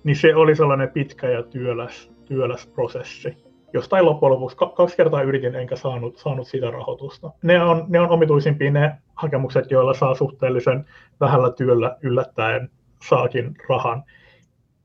niin 0.03 0.15
se 0.15 0.35
oli 0.35 0.55
sellainen 0.55 0.89
pitkä 0.89 1.29
ja 1.29 1.43
työläs, 1.43 2.11
työläs 2.25 2.67
prosessi 2.67 3.37
jostain 3.73 4.05
loppujen 4.05 4.33
lopuksi 4.33 4.57
kaksi 4.75 4.97
kertaa 4.97 5.21
yritin 5.21 5.55
enkä 5.55 5.75
saanut, 5.75 6.17
saanut 6.17 6.47
sitä 6.47 6.71
rahoitusta. 6.71 7.31
Ne 7.43 7.63
on, 7.63 7.85
ne 7.87 7.99
on 7.99 8.09
omituisimpia 8.09 8.71
ne 8.71 8.95
hakemukset, 9.15 9.71
joilla 9.71 9.93
saa 9.93 10.15
suhteellisen 10.15 10.85
vähällä 11.19 11.51
työllä 11.51 11.97
yllättäen 12.01 12.69
saakin 13.09 13.55
rahan. 13.69 14.03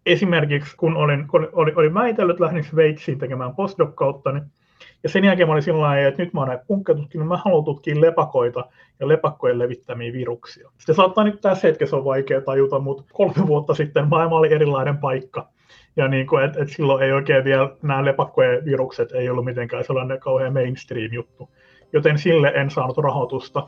Esimerkiksi 0.06 0.76
kun 0.76 0.96
olin, 0.96 1.28
kun 1.28 1.49
olin, 1.52 1.78
olin 1.78 1.94
väitellyt, 1.94 2.40
lähdin 2.40 2.64
Sveitsiin 2.64 3.18
tekemään 3.18 3.54
postdoc 3.54 3.94
niin 4.35 4.44
ja 5.02 5.09
sen 5.09 5.25
jälkeen 5.25 5.49
mä 5.49 5.52
olin 5.52 5.62
sillä 5.62 5.80
lailla, 5.80 6.09
että 6.09 6.23
nyt 6.23 6.33
mä 6.33 6.40
oon 6.40 6.49
näin 6.49 6.61
punkkatutkinut, 6.66 7.28
mä 7.28 7.37
haluan 7.45 7.64
tutkia 7.64 8.00
lepakoita 8.00 8.64
ja 9.00 9.09
lepakkojen 9.09 9.59
levittämiä 9.59 10.12
viruksia. 10.12 10.71
Sitten 10.78 10.95
saattaa 10.95 11.25
nyt 11.25 11.40
tässä 11.40 11.68
hetkessä 11.68 11.97
on 11.97 12.04
vaikea 12.04 12.40
tajuta, 12.40 12.78
mutta 12.78 13.04
kolme 13.12 13.47
vuotta 13.47 13.75
sitten 13.75 14.09
maailma 14.09 14.37
oli 14.37 14.52
erilainen 14.52 14.99
paikka. 14.99 15.49
Ja 15.97 16.09
niin 16.09 16.26
kuin, 16.26 16.45
et, 16.45 16.56
et 16.56 16.68
silloin 16.68 17.02
ei 17.02 17.12
oikein 17.12 17.45
vielä 17.45 17.71
nämä 17.83 18.04
lepakkojen 18.04 18.64
virukset 18.64 19.12
ei 19.12 19.30
ollut 19.30 19.45
mitenkään 19.45 19.85
sellainen 19.85 20.21
kauhean 20.21 20.52
mainstream 20.52 21.12
juttu. 21.12 21.50
Joten 21.92 22.18
sille 22.18 22.52
en 22.54 22.71
saanut 22.71 22.99
rahoitusta. 22.99 23.66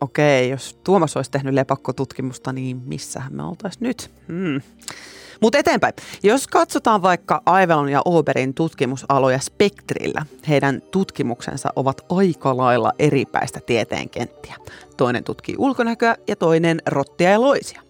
Okei, 0.00 0.50
jos 0.50 0.78
Tuomas 0.84 1.16
olisi 1.16 1.30
tehnyt 1.30 1.54
lepakkotutkimusta, 1.54 2.52
niin 2.52 2.82
missähän 2.84 3.34
me 3.34 3.42
oltaisiin 3.42 3.82
nyt? 3.82 4.10
Hmm. 4.28 4.60
Mutta 5.40 5.58
eteenpäin. 5.58 5.94
Jos 6.22 6.46
katsotaan 6.46 7.02
vaikka 7.02 7.42
Aivelon 7.46 7.88
ja 7.88 8.02
Oberin 8.04 8.54
tutkimusaloja 8.54 9.38
Spektrillä, 9.38 10.26
heidän 10.48 10.82
tutkimuksensa 10.90 11.68
ovat 11.76 12.00
aika 12.08 12.56
lailla 12.56 12.92
eripäistä 12.98 13.60
tieteenkenttiä. 13.66 14.56
Toinen 14.96 15.24
tutkii 15.24 15.54
ulkonäköä 15.58 16.16
ja 16.28 16.36
toinen 16.36 16.82
rottia 16.86 17.30
ja 17.30 17.40
loisia. 17.40 17.82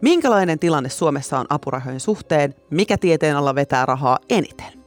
Minkälainen 0.00 0.58
tilanne 0.58 0.88
Suomessa 0.88 1.38
on 1.38 1.46
apurahojen 1.48 2.00
suhteen? 2.00 2.54
Mikä 2.70 2.98
tieteen 2.98 3.36
alla 3.36 3.54
vetää 3.54 3.86
rahaa 3.86 4.18
eniten? 4.30 4.81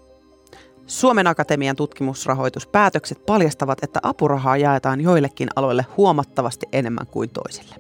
Suomen 0.88 1.28
Akatemian 1.28 1.76
tutkimusrahoituspäätökset 1.76 3.26
paljastavat, 3.26 3.84
että 3.84 4.00
apurahaa 4.04 4.58
jaetaan 4.58 5.02
joillekin 5.02 5.50
aloille 5.56 5.86
huomattavasti 5.98 6.66
enemmän 6.72 7.08
kuin 7.08 7.30
toisille. 7.30 7.76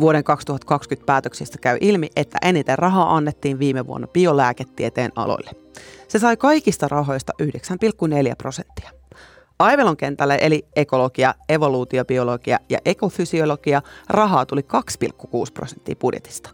Vuoden 0.00 0.24
2020 0.24 1.06
päätöksistä 1.06 1.58
käy 1.58 1.78
ilmi, 1.80 2.08
että 2.16 2.38
eniten 2.42 2.78
rahaa 2.78 3.16
annettiin 3.16 3.58
viime 3.58 3.86
vuonna 3.86 4.06
biolääketieteen 4.06 5.12
aloille. 5.16 5.50
Se 6.08 6.18
sai 6.18 6.36
kaikista 6.36 6.88
rahoista 6.88 7.32
9,4 7.42 7.48
prosenttia. 8.38 8.90
Aivelon 9.58 9.96
kentälle 9.96 10.38
eli 10.40 10.66
ekologia, 10.76 11.34
evoluutiobiologia 11.48 12.58
ja 12.68 12.78
ekofysiologia 12.84 13.82
rahaa 14.08 14.46
tuli 14.46 14.60
2,6 15.06 15.26
prosenttia 15.54 15.96
budjetista. 15.96 16.50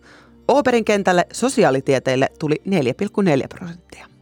Operin 0.48 0.84
kentälle 0.84 1.26
sosiaalitieteille 1.32 2.28
tuli 2.38 2.62
4,4 2.68 3.48
prosenttia. 3.48 4.13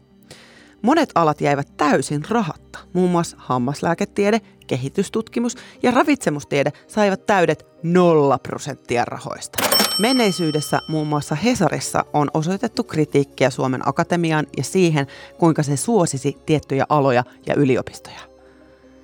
Monet 0.82 1.08
alat 1.14 1.40
jäivät 1.40 1.68
täysin 1.76 2.22
rahatta. 2.30 2.78
Muun 2.92 3.10
muassa 3.10 3.36
hammaslääketiede, 3.40 4.40
kehitystutkimus 4.66 5.56
ja 5.82 5.90
ravitsemustiede 5.90 6.72
saivat 6.86 7.26
täydet 7.26 7.66
nolla 7.82 8.38
prosenttia 8.38 9.04
rahoista. 9.04 9.58
Menneisyydessä 9.98 10.80
muun 10.88 11.06
muassa 11.06 11.34
Hesarissa 11.34 12.04
on 12.12 12.28
osoitettu 12.34 12.84
kritiikkiä 12.84 13.50
Suomen 13.50 13.88
Akatemiaan 13.88 14.46
ja 14.56 14.64
siihen, 14.64 15.06
kuinka 15.38 15.62
se 15.62 15.76
suosisi 15.76 16.36
tiettyjä 16.46 16.86
aloja 16.88 17.24
ja 17.46 17.54
yliopistoja. 17.54 18.20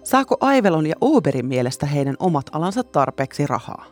Saako 0.02 0.36
Aivelon 0.40 0.86
ja 0.86 0.94
Oberin 1.00 1.46
mielestä 1.46 1.86
heidän 1.86 2.16
omat 2.18 2.46
alansa 2.52 2.84
tarpeeksi 2.84 3.46
rahaa? 3.46 3.84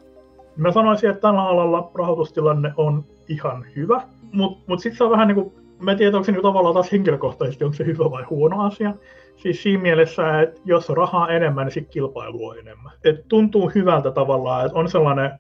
Mä 0.57 0.73
sanoisin, 0.73 1.11
että 1.11 1.21
tällä 1.21 1.43
alalla 1.43 1.91
rahoitustilanne 1.95 2.73
on 2.77 3.05
ihan 3.29 3.67
hyvä, 3.77 4.03
mutta 4.33 4.65
mut 4.67 4.81
sitten 4.81 4.99
se 4.99 5.05
on 5.05 5.11
vähän 5.11 5.29
niin 5.29 5.35
kuin, 5.35 5.66
mä 5.81 5.91
en 5.91 5.99
tiedä, 5.99 6.17
onko 6.17 6.25
se 6.25 6.33
niin 6.33 6.43
tavallaan 6.43 6.75
taas 6.75 6.93
henkilökohtaisesti, 6.93 7.65
onko 7.65 7.77
se 7.77 7.87
hyvä 7.87 8.11
vai 8.11 8.23
huono 8.23 8.63
asia. 8.63 8.95
Siis 9.37 9.63
siinä 9.63 9.83
mielessä, 9.83 10.41
että 10.41 10.61
jos 10.65 10.91
on 10.91 10.97
rahaa 10.97 11.29
enemmän, 11.29 11.67
niin 11.67 11.73
sitten 11.73 11.93
kilpailu 11.93 12.47
on 12.47 12.59
enemmän. 12.59 12.93
Et 13.05 13.29
tuntuu 13.29 13.71
hyvältä 13.75 14.11
tavallaan, 14.11 14.67
että 14.67 14.79
on 14.79 14.91
sellainen 14.91 15.31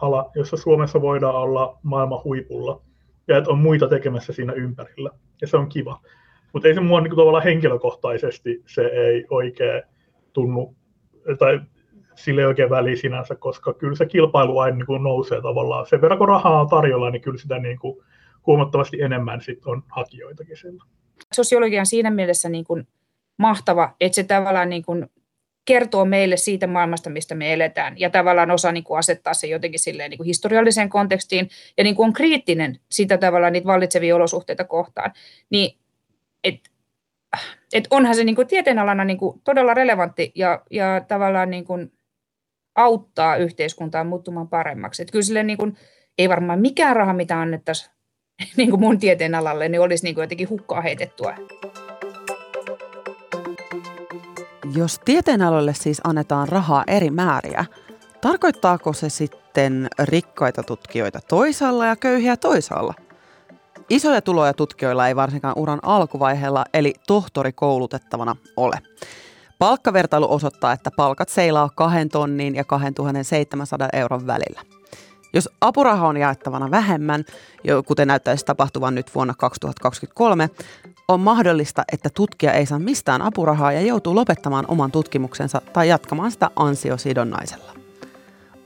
ala, 0.00 0.30
jossa 0.34 0.56
Suomessa 0.56 1.02
voidaan 1.02 1.34
olla 1.34 1.78
maailman 1.82 2.24
huipulla 2.24 2.82
ja 3.28 3.38
että 3.38 3.50
on 3.50 3.58
muita 3.58 3.88
tekemässä 3.88 4.32
siinä 4.32 4.52
ympärillä. 4.52 5.10
Ja 5.40 5.46
se 5.46 5.56
on 5.56 5.68
kiva. 5.68 6.00
Mutta 6.52 6.68
ei 6.68 6.74
se 6.74 6.80
mua 6.80 7.00
niin 7.00 7.16
tavallaan 7.16 7.44
henkilökohtaisesti 7.44 8.62
se 8.66 8.82
ei 8.86 9.26
oikein 9.30 9.82
tunnu, 10.32 10.74
tai 11.38 11.60
sille 12.14 12.40
ei 12.40 12.46
oikein 12.46 12.70
väli 12.70 12.96
sinänsä, 12.96 13.34
koska 13.34 13.72
kyllä 13.72 13.94
se 13.94 14.06
kilpailu 14.06 14.58
aina 14.58 14.76
niin 14.76 15.02
nousee 15.02 15.42
tavallaan. 15.42 15.86
Sen 15.86 16.00
verran 16.00 16.18
kun 16.18 16.28
rahaa 16.28 16.60
on 16.60 16.68
tarjolla, 16.68 17.10
niin 17.10 17.22
kyllä 17.22 17.38
sitä 17.38 17.58
niin 17.58 17.78
kuin 17.78 18.04
huomattavasti 18.46 19.02
enemmän 19.02 19.40
sit 19.40 19.66
on 19.66 19.82
hakijoitakin 19.88 20.56
siellä. 20.56 20.84
Sosiologia 21.34 21.80
on 21.80 21.86
siinä 21.86 22.10
mielessä 22.10 22.48
niin 22.48 22.64
kuin 22.64 22.88
mahtava, 23.36 23.94
että 24.00 24.16
se 24.16 24.24
tavallaan 24.24 24.68
niin 24.68 24.84
kuin 24.84 25.06
kertoo 25.64 26.04
meille 26.04 26.36
siitä 26.36 26.66
maailmasta, 26.66 27.10
mistä 27.10 27.34
me 27.34 27.52
eletään, 27.52 28.00
ja 28.00 28.10
tavallaan 28.10 28.50
osaa 28.50 28.72
niin 28.72 28.84
kuin 28.84 28.98
asettaa 28.98 29.34
se 29.34 29.46
jotenkin 29.46 29.80
silleen 29.80 30.10
niin 30.10 30.18
kuin 30.18 30.26
historialliseen 30.26 30.88
kontekstiin, 30.88 31.48
ja 31.78 31.84
niin 31.84 31.96
kuin 31.96 32.06
on 32.06 32.12
kriittinen 32.12 32.80
sitä 32.88 33.18
tavallaan 33.18 33.52
niitä 33.52 33.66
vallitsevia 33.66 34.16
olosuhteita 34.16 34.64
kohtaan. 34.64 35.12
Niin, 35.50 35.78
et, 36.44 36.70
et 37.72 37.86
onhan 37.90 38.14
se 38.14 38.24
niin 38.24 38.36
kuin 38.36 38.48
tieteenalana 38.48 39.04
niin 39.04 39.18
kuin 39.18 39.40
todella 39.44 39.74
relevantti 39.74 40.32
ja, 40.34 40.62
ja 40.70 41.04
tavallaan 41.08 41.50
niin 41.50 41.64
kuin 41.64 41.92
auttaa 42.74 43.36
yhteiskuntaa 43.36 44.04
muuttumaan 44.04 44.48
paremmaksi. 44.48 45.02
Et 45.02 45.10
kyllä 45.10 45.22
sille 45.22 45.42
niin 45.42 45.58
kuin, 45.58 45.76
ei 46.18 46.28
varmaan 46.28 46.60
mikään 46.60 46.96
raha, 46.96 47.12
mitä 47.12 47.40
annettaisiin 47.40 47.95
niin 48.56 48.70
kuin 48.70 48.80
mun 48.80 48.98
tieteen 48.98 49.34
alalle, 49.34 49.68
niin 49.68 49.80
olisi 49.80 50.04
niin 50.04 50.14
kuin 50.14 50.22
jotenkin 50.22 50.48
hukkaa 50.48 50.80
heitettua. 50.80 51.34
Jos 54.74 55.00
tieteenaloille 55.04 55.74
siis 55.74 56.00
annetaan 56.04 56.48
rahaa 56.48 56.84
eri 56.86 57.10
määriä, 57.10 57.64
tarkoittaako 58.20 58.92
se 58.92 59.08
sitten 59.08 59.88
rikkaita 59.98 60.62
tutkijoita 60.62 61.20
toisaalla 61.28 61.86
ja 61.86 61.96
köyhiä 61.96 62.36
toisaalla? 62.36 62.94
Isoja 63.90 64.22
tuloja 64.22 64.54
tutkijoilla 64.54 65.08
ei 65.08 65.16
varsinkaan 65.16 65.58
uran 65.58 65.80
alkuvaiheella, 65.82 66.64
eli 66.74 66.94
tohtorikoulutettavana 67.06 68.36
ole. 68.56 68.78
Palkkavertailu 69.58 70.32
osoittaa, 70.34 70.72
että 70.72 70.90
palkat 70.96 71.28
seilaa 71.28 71.70
2 71.76 72.08
tonnin 72.12 72.54
ja 72.54 72.64
2700 72.64 73.88
euron 73.92 74.26
välillä. 74.26 74.60
Jos 75.32 75.48
apuraha 75.60 76.08
on 76.08 76.16
jaettavana 76.16 76.70
vähemmän, 76.70 77.24
kuten 77.86 78.08
näyttäisi 78.08 78.44
tapahtuvan 78.44 78.94
nyt 78.94 79.14
vuonna 79.14 79.34
2023, 79.38 80.50
on 81.08 81.20
mahdollista, 81.20 81.84
että 81.92 82.10
tutkija 82.10 82.52
ei 82.52 82.66
saa 82.66 82.78
mistään 82.78 83.22
apurahaa 83.22 83.72
ja 83.72 83.80
joutuu 83.80 84.14
lopettamaan 84.14 84.64
oman 84.68 84.92
tutkimuksensa 84.92 85.60
tai 85.72 85.88
jatkamaan 85.88 86.30
sitä 86.30 86.50
ansiosidonnaisella. 86.56 87.72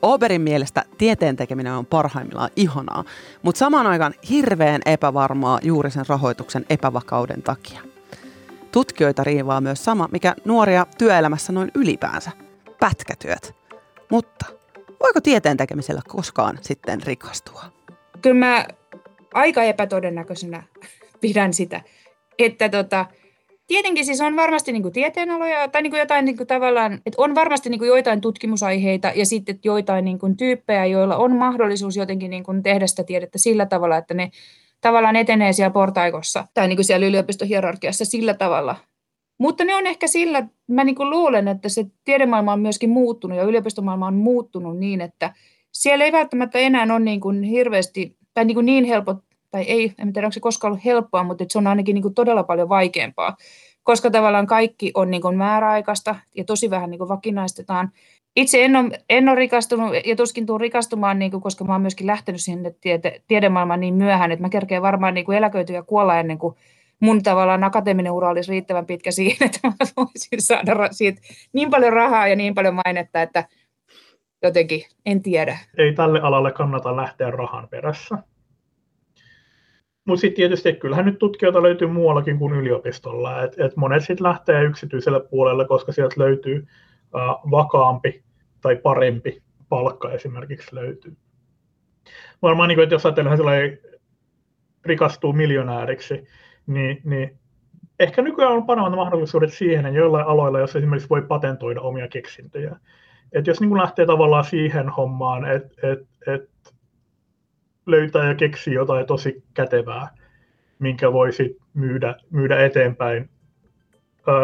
Oberin 0.03 0.41
mielestä 0.41 0.85
tieteen 0.99 1.37
tekeminen 1.37 1.73
on 1.73 1.87
parhaimmillaan 1.87 2.51
ihanaa, 2.57 3.05
mutta 3.43 3.59
samaan 3.59 3.87
aikaan 3.87 4.15
hirveän 4.31 4.81
epävarmaa 4.87 5.59
juuri 5.63 5.91
sen 5.91 6.07
rahoituksen 6.09 6.67
epävakauden 6.71 7.43
takia. 7.43 7.81
Tutkijoita 8.73 9.25
riivaa 9.25 9.61
myös 9.61 9.85
sama, 9.85 10.09
mikä 10.13 10.35
nuoria 10.45 10.87
työelämässä 10.99 11.53
noin 11.53 11.71
ylipäänsä, 11.75 12.31
pätkätyöt. 12.81 13.55
Mutta 14.11 14.47
voiko 15.01 15.21
tieteen 15.21 15.57
tekemisellä 15.57 16.01
koskaan 16.09 16.59
sitten 16.61 17.03
rikastua? 17.03 17.63
Kyllä 18.23 18.47
mä 18.47 18.67
aika 19.35 19.63
epätodennäköisenä 19.63 20.63
pidän 21.21 21.55
sitä 21.55 21.81
että 22.47 22.69
tota, 22.69 23.07
tietenkin 23.67 24.05
siis 24.05 24.21
on 24.21 24.37
varmasti 24.37 24.73
niin 24.73 24.93
tieteenaloja 24.93 25.69
tai 25.69 25.83
niin 25.83 25.97
jotain 25.97 26.25
niin 26.25 26.47
tavallaan, 26.47 26.95
että 26.95 27.23
on 27.23 27.35
varmasti 27.35 27.71
niin 27.71 27.85
joitain 27.85 28.21
tutkimusaiheita 28.21 29.13
ja 29.15 29.27
sitten 29.27 29.59
joitain 29.65 30.05
niin 30.05 30.37
tyyppejä, 30.39 30.87
joilla 30.87 31.17
on 31.17 31.37
mahdollisuus 31.37 31.97
jotenkin 31.97 32.31
niin 32.31 32.63
tehdä 32.63 32.87
sitä 32.87 33.05
tiedettä 33.05 33.39
sillä 33.39 33.67
tavalla, 33.67 33.97
että 33.97 34.15
ne 34.15 34.31
tavallaan 34.81 35.17
etenee 35.17 35.53
siellä 35.53 35.71
portaikossa 35.71 36.45
tai 36.55 36.69
niin 36.69 36.85
siellä 36.85 37.07
yliopistohierarkiassa 37.07 38.05
sillä 38.05 38.35
tavalla. 38.35 38.77
Mutta 39.41 39.65
ne 39.65 39.75
on 39.75 39.87
ehkä 39.87 40.07
sillä, 40.07 40.47
mä 40.67 40.85
niin 40.85 40.95
kuin 40.95 41.11
luulen, 41.11 41.49
että 41.49 41.69
se 41.69 41.87
tiedemaailma 42.05 42.53
on 42.53 42.61
myöskin 42.61 42.91
muuttunut 42.91 43.39
ja 43.39 43.45
yliopistomaailma 43.45 44.07
on 44.07 44.15
muuttunut 44.15 44.79
niin, 44.79 45.01
että 45.01 45.35
siellä 45.73 46.05
ei 46.05 46.13
välttämättä 46.13 46.59
enää 46.59 46.87
ole 46.91 47.01
niin 47.01 47.21
kuin 47.21 47.43
hirveästi 47.43 48.17
tai 48.35 48.45
niin, 48.45 48.55
kuin 48.55 48.67
niin 48.67 48.85
helpot 48.85 49.17
tai 49.51 49.63
ei, 49.63 49.93
en 49.99 50.13
tiedä 50.13 50.27
onko 50.27 50.33
se 50.33 50.41
koskaan 50.41 50.73
ollut 50.73 50.85
helppoa, 50.85 51.23
mutta 51.23 51.45
se 51.49 51.59
on 51.59 51.67
ainakin 51.67 51.95
niin 51.95 52.03
kuin 52.03 52.15
todella 52.15 52.43
paljon 52.43 52.69
vaikeampaa, 52.69 53.37
koska 53.83 54.11
tavallaan 54.11 54.47
kaikki 54.47 54.91
on 54.95 55.11
niin 55.11 55.23
kuin 55.23 55.37
määräaikaista 55.37 56.17
ja 56.37 56.45
tosi 56.45 56.71
vähän 56.71 56.91
niin 56.91 56.99
kuin 56.99 57.09
vakinaistetaan. 57.09 57.91
Itse 58.37 58.65
en 58.65 58.77
ole, 58.77 58.91
en 59.11 59.29
ole 59.29 59.37
rikastunut 59.37 59.95
ja 60.05 60.17
tuskin 60.17 60.47
tuun 60.47 60.61
rikastumaan, 60.61 61.19
niin 61.19 61.31
kuin, 61.31 61.41
koska 61.41 61.65
mä 61.65 61.73
oon 61.73 61.81
myöskin 61.81 62.07
lähtenyt 62.07 62.41
sinne 62.41 62.75
tiede, 62.81 63.23
tiedemaailmaan 63.29 63.81
niin 63.81 63.95
myöhään, 63.95 64.33
että 64.33 64.43
mä 64.43 64.49
kerkeen 64.49 64.83
varmaan 64.83 65.15
niin 65.15 65.27
kuin 65.27 65.39
eläköityä 65.39 65.77
ja 65.77 65.83
kuolla 65.83 66.21
ennen 66.21 66.39
kuin 66.39 66.57
mun 67.01 67.23
tavallaan 67.23 67.65
akateeminen 67.65 68.13
ura 68.13 68.31
olisi 68.31 68.51
riittävän 68.51 68.87
pitkä 68.87 69.11
siihen, 69.11 69.47
että 69.47 69.69
mä 69.69 69.73
voisin 69.97 70.43
saada 70.43 70.89
siitä 70.91 71.21
niin 71.53 71.71
paljon 71.71 71.93
rahaa 71.93 72.29
ja 72.29 72.37
niin 72.37 72.55
paljon 72.55 72.75
mainetta, 72.87 73.23
että 73.23 73.45
jotenkin 74.43 74.83
en 75.07 75.23
tiedä. 75.23 75.59
Ei 75.79 75.93
tälle 75.95 76.21
alalle 76.21 76.53
kannata 76.53 76.97
lähteä 76.97 77.31
rahan 77.31 77.69
perässä. 77.69 78.19
Mutta 80.05 80.21
sitten 80.21 80.37
tietysti 80.37 80.73
kyllähän 80.73 81.05
nyt 81.05 81.19
tutkijoita 81.19 81.63
löytyy 81.63 81.89
muuallakin 81.89 82.39
kuin 82.39 82.55
yliopistolla. 82.55 83.43
Et, 83.43 83.61
et 83.61 83.77
monet 83.77 84.05
sitten 84.05 84.27
lähtee 84.27 84.65
yksityiselle 84.65 85.21
puolelle, 85.21 85.67
koska 85.67 85.93
sieltä 85.93 86.15
löytyy 86.19 86.67
uh, 87.15 87.51
vakaampi 87.51 88.23
tai 88.61 88.77
parempi 88.77 89.43
palkka 89.69 90.13
esimerkiksi 90.13 90.75
löytyy. 90.75 91.17
Varmaan, 92.43 92.69
niin 92.69 92.77
kuin, 92.77 92.83
että 92.83 92.95
jos 92.95 93.07
ajatellaan 93.07 93.79
rikastuu 94.85 95.33
miljonääriksi, 95.33 96.27
niin, 96.71 97.01
niin 97.05 97.39
ehkä 98.01 98.23
nykyään 98.23 98.53
on 98.53 98.67
paremmat 98.67 98.95
mahdollisuudet 98.95 99.53
siihen, 99.53 99.87
että 99.87 99.99
joillain 99.99 100.27
aloilla, 100.27 100.61
jos 100.61 100.77
esimerkiksi 100.77 101.09
voi 101.09 101.23
patentoida 101.23 101.81
omia 101.81 102.09
keksintöjä. 102.09 102.77
Et 103.33 103.47
jos 103.47 103.61
niin 103.61 103.77
lähtee 103.77 104.07
tavallaan 104.07 104.45
siihen 104.45 104.89
hommaan, 104.89 105.51
että 105.51 105.89
et, 105.93 105.99
et 106.27 106.51
löytää 107.87 108.29
ja 108.29 108.35
keksii 108.35 108.75
jotain 108.75 109.07
tosi 109.07 109.45
kätevää, 109.55 110.09
minkä 110.79 111.13
voisi 111.13 111.59
myydä, 111.75 112.15
myydä 112.31 112.65
eteenpäin 112.65 113.31
ää, 114.27 114.35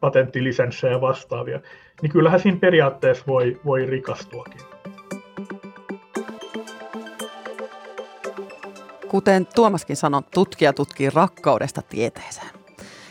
patenttilisenssejä 0.00 0.92
ja 0.92 1.00
vastaavia, 1.00 1.60
niin 2.02 2.12
kyllähän 2.12 2.40
siinä 2.40 2.58
periaatteessa 2.58 3.24
voi, 3.26 3.60
voi 3.64 3.86
rikastuakin. 3.86 4.81
Kuten 9.12 9.46
Tuomaskin 9.46 9.96
sanoi, 9.96 10.22
tutkija 10.34 10.72
tutkii 10.72 11.10
rakkaudesta 11.10 11.82
tieteeseen. 11.82 12.50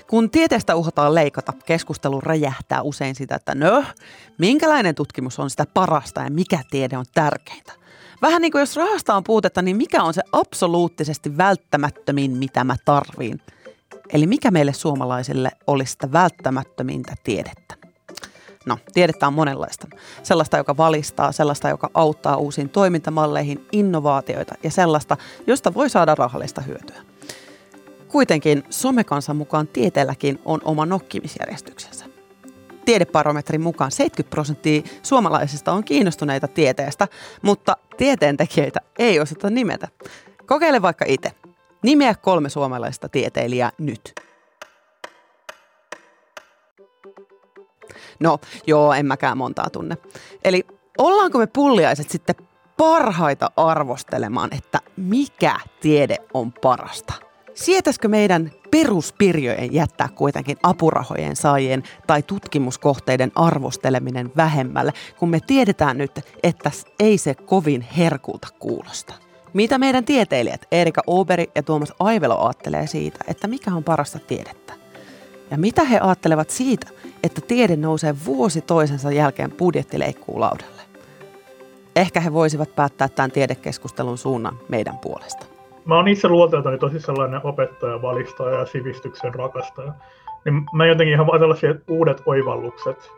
Kun 0.10 0.30
tieteestä 0.30 0.76
uhataan 0.76 1.16
leikata, 1.16 1.54
keskustelu 1.66 2.22
räjähtää 2.22 2.82
usein 2.82 3.16
sitä, 3.16 3.36
että 3.36 3.56
no, 3.56 3.84
minkälainen 4.38 4.96
tutkimus 4.96 5.40
on 5.40 5.50
sitä 5.50 5.66
parasta 5.74 6.22
ja 6.22 6.32
mikä 6.32 6.60
tiede 6.70 6.98
on 6.98 7.06
tärkeintä. 7.14 7.74
Vähän 8.22 8.42
niin 8.42 8.52
kuin 8.52 8.60
jos 8.60 8.76
rahasta 8.76 9.16
on 9.16 9.24
puutetta, 9.24 9.62
niin 9.62 9.78
mikä 9.78 10.04
on 10.04 10.14
se 10.14 10.22
absoluuttisesti 10.32 11.38
välttämättömin, 11.38 12.38
mitä 12.38 12.64
mä 12.64 12.76
tarviin? 12.86 13.42
Eli 14.14 14.28
mikä 14.28 14.52
meille 14.52 14.74
suomalaisille 14.74 15.52
olisi 15.68 15.92
sitä 15.92 16.12
välttämättömintä 16.12 17.16
tiedettä? 17.24 17.81
No, 18.66 18.78
tiedettä 18.94 19.28
on 19.28 19.34
monenlaista. 19.34 19.88
Sellaista, 20.24 20.58
joka 20.58 20.78
valistaa, 20.78 21.32
sellaista, 21.32 21.70
joka 21.70 21.90
auttaa 21.94 22.38
uusiin 22.38 22.70
toimintamalleihin, 22.70 23.68
innovaatioita 23.72 24.56
ja 24.64 24.72
sellaista, 24.72 25.18
josta 25.48 25.74
voi 25.74 25.90
saada 25.90 26.16
rahallista 26.16 26.62
hyötyä. 26.62 27.02
Kuitenkin 28.08 28.64
somekansan 28.70 29.36
mukaan 29.36 29.68
tieteelläkin 29.68 30.40
on 30.46 30.62
oma 30.64 30.86
nokkimisjärjestyksensä 30.86 32.06
tiedeparometrin 32.86 33.62
mukaan 33.62 33.92
70 33.92 34.30
prosenttia 34.30 34.82
suomalaisista 35.04 35.72
on 35.72 35.84
kiinnostuneita 35.84 36.48
tieteestä, 36.48 37.08
mutta 37.42 37.78
tieteentekijöitä 37.98 38.80
ei 39.00 39.20
osata 39.20 39.50
nimetä. 39.50 39.88
Kokeile 40.46 40.82
vaikka 40.82 41.06
itse. 41.08 41.32
Nimeä 41.84 42.16
kolme 42.16 42.50
suomalaista 42.50 43.10
tieteilijää 43.10 43.72
nyt. 43.78 44.14
No, 48.20 48.40
joo, 48.68 48.94
en 48.94 49.06
mäkään 49.06 49.38
montaa 49.38 49.70
tunne. 49.70 49.98
Eli 50.44 50.66
ollaanko 50.98 51.38
me 51.38 51.48
pulliaiset 51.48 52.10
sitten 52.10 52.36
parhaita 52.78 53.52
arvostelemaan, 53.56 54.50
että 54.54 54.80
mikä 54.98 55.60
tiede 55.82 56.18
on 56.34 56.54
parasta? 56.54 57.14
Sietäisikö 57.54 58.08
meidän 58.08 58.52
peruspirjojen 58.72 59.74
jättää 59.74 60.10
kuitenkin 60.16 60.58
apurahojen 60.64 61.36
saajien 61.36 61.84
tai 62.08 62.24
tutkimuskohteiden 62.24 63.32
arvosteleminen 63.36 64.32
vähemmälle, 64.38 64.94
kun 65.20 65.30
me 65.30 65.40
tiedetään 65.48 65.98
nyt, 65.98 66.12
että 66.44 66.72
ei 67.00 67.18
se 67.18 67.36
kovin 67.36 67.82
herkulta 67.82 68.48
kuulosta. 68.60 69.14
Mitä 69.54 69.78
meidän 69.78 70.06
tieteilijät 70.06 70.68
Erika 70.72 71.02
Oberi 71.08 71.52
ja 71.56 71.64
Tuomas 71.64 71.94
Aivelo 72.00 72.46
ajattelee 72.46 72.88
siitä, 72.88 73.20
että 73.28 73.48
mikä 73.48 73.76
on 73.76 73.84
parasta 73.84 74.20
tiedettä? 74.20 74.81
Ja 75.52 75.58
mitä 75.58 75.84
he 75.84 76.00
ajattelevat 76.00 76.50
siitä, 76.50 76.88
että 77.24 77.42
tiede 77.42 77.76
nousee 77.76 78.16
vuosi 78.26 78.62
toisensa 78.62 79.12
jälkeen 79.12 79.52
budjettileikkuulaudalle? 79.52 80.82
Ehkä 81.96 82.20
he 82.20 82.34
voisivat 82.34 82.76
päättää 82.76 83.10
tämän 83.10 83.32
tiedekeskustelun 83.32 84.18
suunnan 84.18 84.58
meidän 84.70 84.98
puolesta. 84.98 85.46
Mä 85.86 85.96
oon 85.96 86.08
itse 86.08 86.28
luonteeltani 86.28 86.78
tosi 86.78 87.00
sellainen 87.00 87.42
opettaja, 87.44 88.02
valistaja 88.02 88.60
ja 88.60 88.66
sivistyksen 88.66 89.36
rakastaja. 89.36 89.94
Niin 90.46 90.64
mä 90.74 90.86
jotenkin 90.86 91.14
ihan 91.14 91.28
vaan 91.28 91.40
tällaisia 91.40 91.76
uudet 91.90 92.22
oivallukset 92.26 93.12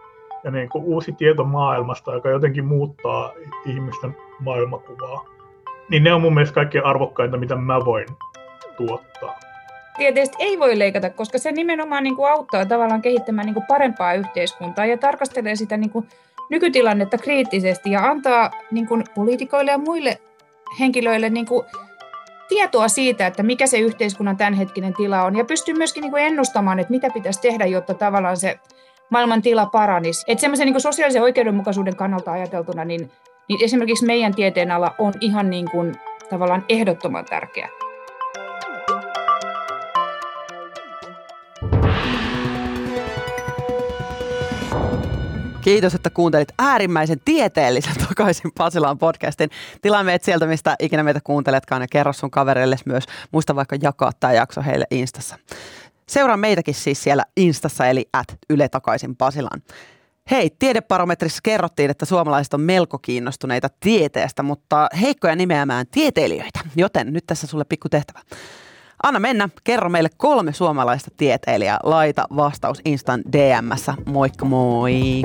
ja 0.43 0.51
niin 0.51 0.69
kuin 0.69 0.83
uusi 0.83 1.11
tieto 1.11 1.43
maailmasta, 1.43 2.13
joka 2.13 2.29
jotenkin 2.29 2.65
muuttaa 2.65 3.31
ihmisten 3.65 4.15
maailmakuvaa. 4.39 5.25
Niin 5.89 6.03
ne 6.03 6.13
on 6.13 6.21
mun 6.21 6.33
mielestä 6.33 6.55
kaikkein 6.55 6.85
arvokkainta, 6.85 7.37
mitä 7.37 7.55
mä 7.55 7.85
voin 7.85 8.07
tuottaa. 8.77 9.39
Tieteestä 9.97 10.37
ei 10.39 10.59
voi 10.59 10.79
leikata, 10.79 11.09
koska 11.09 11.37
se 11.37 11.51
nimenomaan 11.51 12.03
niin 12.03 12.15
kuin 12.15 12.31
auttaa 12.31 12.65
tavallaan 12.65 13.01
kehittämään 13.01 13.45
niin 13.45 13.53
kuin 13.53 13.65
parempaa 13.67 14.13
yhteiskuntaa 14.13 14.85
ja 14.85 14.97
tarkastelee 14.97 15.55
sitä 15.55 15.77
niin 15.77 15.89
kuin 15.89 16.07
nykytilannetta 16.49 17.17
kriittisesti 17.17 17.91
ja 17.91 18.03
antaa 18.03 18.51
niin 18.71 18.87
kuin 18.87 19.03
poliitikoille 19.15 19.71
ja 19.71 19.77
muille 19.77 20.19
henkilöille 20.79 21.29
niin 21.29 21.45
kuin 21.45 21.65
tietoa 22.49 22.87
siitä, 22.87 23.27
että 23.27 23.43
mikä 23.43 23.67
se 23.67 23.79
yhteiskunnan 23.79 24.37
tämänhetkinen 24.37 24.93
tila 24.93 25.23
on 25.23 25.35
ja 25.35 25.45
pystyy 25.45 25.73
myöskin 25.73 26.01
niin 26.01 26.11
kuin 26.11 26.23
ennustamaan, 26.23 26.79
että 26.79 26.91
mitä 26.91 27.09
pitäisi 27.13 27.41
tehdä, 27.41 27.65
jotta 27.65 27.93
tavallaan 27.93 28.37
se 28.37 28.59
maailman 29.09 29.41
tila 29.41 29.65
paranisi. 29.65 30.25
Että 30.27 30.41
semmoisen 30.41 30.65
niin 30.65 30.81
sosiaalisen 30.81 31.21
oikeudenmukaisuuden 31.21 31.95
kannalta 31.95 32.31
ajateltuna, 32.31 32.85
niin, 32.85 33.11
niin 33.49 33.63
esimerkiksi 33.63 34.05
meidän 34.05 34.35
tieteen 34.35 34.71
ala 34.71 34.95
on 34.99 35.13
ihan 35.21 35.49
niin 35.49 35.71
kuin, 35.71 35.95
tavallaan 36.29 36.65
ehdottoman 36.69 37.25
tärkeä. 37.25 37.69
Kiitos, 45.63 45.95
että 45.95 46.09
kuuntelit 46.09 46.47
äärimmäisen 46.59 47.19
tieteellisen 47.25 47.95
takaisin 48.07 48.51
Pasilaan 48.57 48.97
podcastin. 48.97 49.49
Tilaa 49.81 50.03
meidät 50.03 50.23
sieltä, 50.23 50.45
mistä 50.45 50.75
ikinä 50.79 51.03
meitä 51.03 51.19
kuunteletkaan 51.23 51.81
ja 51.81 51.87
kerro 51.87 52.13
sun 52.13 52.31
kavereille 52.31 52.75
myös. 52.85 53.03
Muista 53.31 53.55
vaikka 53.55 53.75
jakaa 53.81 54.11
tämä 54.19 54.33
jakso 54.33 54.61
heille 54.61 54.85
Instassa. 54.91 55.37
Seuraa 56.07 56.37
meitäkin 56.37 56.73
siis 56.73 57.03
siellä 57.03 57.23
Instassa 57.37 57.87
eli 57.87 58.09
at 58.13 58.27
Yle 58.49 58.69
takaisin 58.69 59.15
Pasilaan. 59.15 59.61
Hei, 60.31 60.49
tiedeparometrissa 60.59 61.39
kerrottiin, 61.43 61.91
että 61.91 62.05
suomalaiset 62.05 62.53
on 62.53 62.61
melko 62.61 62.99
kiinnostuneita 62.99 63.67
tieteestä, 63.79 64.43
mutta 64.43 64.89
heikkoja 65.01 65.35
nimeämään 65.35 65.85
tieteilijöitä, 65.91 66.59
joten 66.75 67.13
nyt 67.13 67.23
tässä 67.27 67.47
sulle 67.47 67.63
pikku 67.63 67.89
tehtävä. 67.89 68.19
Anna 69.03 69.19
mennä, 69.19 69.49
kerro 69.63 69.89
meille 69.89 70.09
kolme 70.17 70.53
suomalaista 70.53 71.11
tieteilijää. 71.17 71.79
Laita 71.83 72.25
vastaus 72.35 72.81
Instan 72.85 73.21
DMssä. 73.31 73.93
Moikka 74.05 74.45
moi! 74.45 75.21